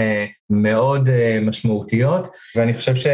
מאוד 0.51 1.09
משמעותיות, 1.43 2.29
ואני 2.57 2.75
חושב 2.75 2.95
ש, 2.95 3.07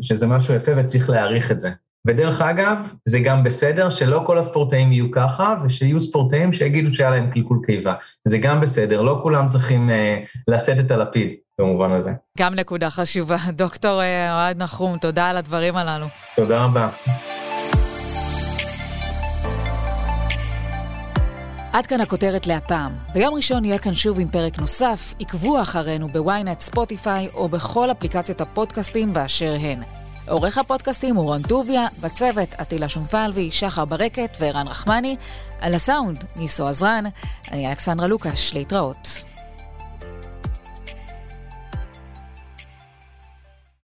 שזה 0.00 0.26
משהו 0.26 0.54
יפה 0.54 0.72
וצריך 0.76 1.10
להעריך 1.10 1.50
את 1.52 1.60
זה. 1.60 1.70
ודרך 2.06 2.42
אגב, 2.42 2.92
זה 3.04 3.20
גם 3.20 3.44
בסדר 3.44 3.90
שלא 3.90 4.22
כל 4.26 4.38
הספורטאים 4.38 4.92
יהיו 4.92 5.10
ככה, 5.10 5.54
ושיהיו 5.64 6.00
ספורטאים 6.00 6.52
שיגידו 6.52 6.96
שהיה 6.96 7.10
להם 7.10 7.30
קלקול 7.30 7.60
קיבה. 7.66 7.94
זה 8.24 8.38
גם 8.38 8.60
בסדר, 8.60 9.02
לא 9.02 9.20
כולם 9.22 9.46
צריכים 9.46 9.90
אה, 9.90 10.18
לשאת 10.48 10.78
את 10.80 10.90
הלפיד 10.90 11.34
במובן 11.60 11.92
הזה. 11.92 12.12
גם 12.38 12.54
נקודה 12.54 12.90
חשובה. 12.90 13.36
דוקטור 13.62 14.02
אה, 14.02 14.34
אוהד 14.34 14.62
נחום, 14.62 14.98
תודה 14.98 15.30
על 15.30 15.36
הדברים 15.36 15.76
הללו. 15.76 16.06
תודה 16.36 16.64
רבה. 16.64 16.88
עד 21.72 21.86
כאן 21.86 22.00
הכותרת 22.00 22.46
להפעם. 22.46 22.92
ביום 23.14 23.34
ראשון 23.34 23.60
נהיה 23.60 23.78
כאן 23.78 23.94
שוב 23.94 24.20
עם 24.20 24.28
פרק 24.28 24.58
נוסף. 24.58 25.14
עקבו 25.20 25.62
אחרינו 25.62 26.08
בוויינט, 26.08 26.60
ספוטיפיי 26.60 27.28
או 27.34 27.48
בכל 27.48 27.90
אפליקציות 27.90 28.40
הפודקאסטים 28.40 29.12
באשר 29.12 29.54
הן. 29.60 29.97
עורך 30.28 30.58
הפודקאסטים 30.58 31.16
הוא 31.16 31.24
רון 31.24 31.42
טוביה, 31.42 31.86
בצוות 32.00 32.48
עטילה 32.58 32.88
שומפלבי, 32.88 33.48
שחר 33.52 33.84
ברקת 33.84 34.36
וערן 34.40 34.68
רחמני, 34.68 35.16
על 35.60 35.74
הסאונד 35.74 36.24
ניסו 36.36 36.68
עזרן, 36.68 37.04
אני 37.52 37.68
אלכסנדרה 37.68 38.06
לוקש, 38.06 38.54
להתראות. 38.54 39.22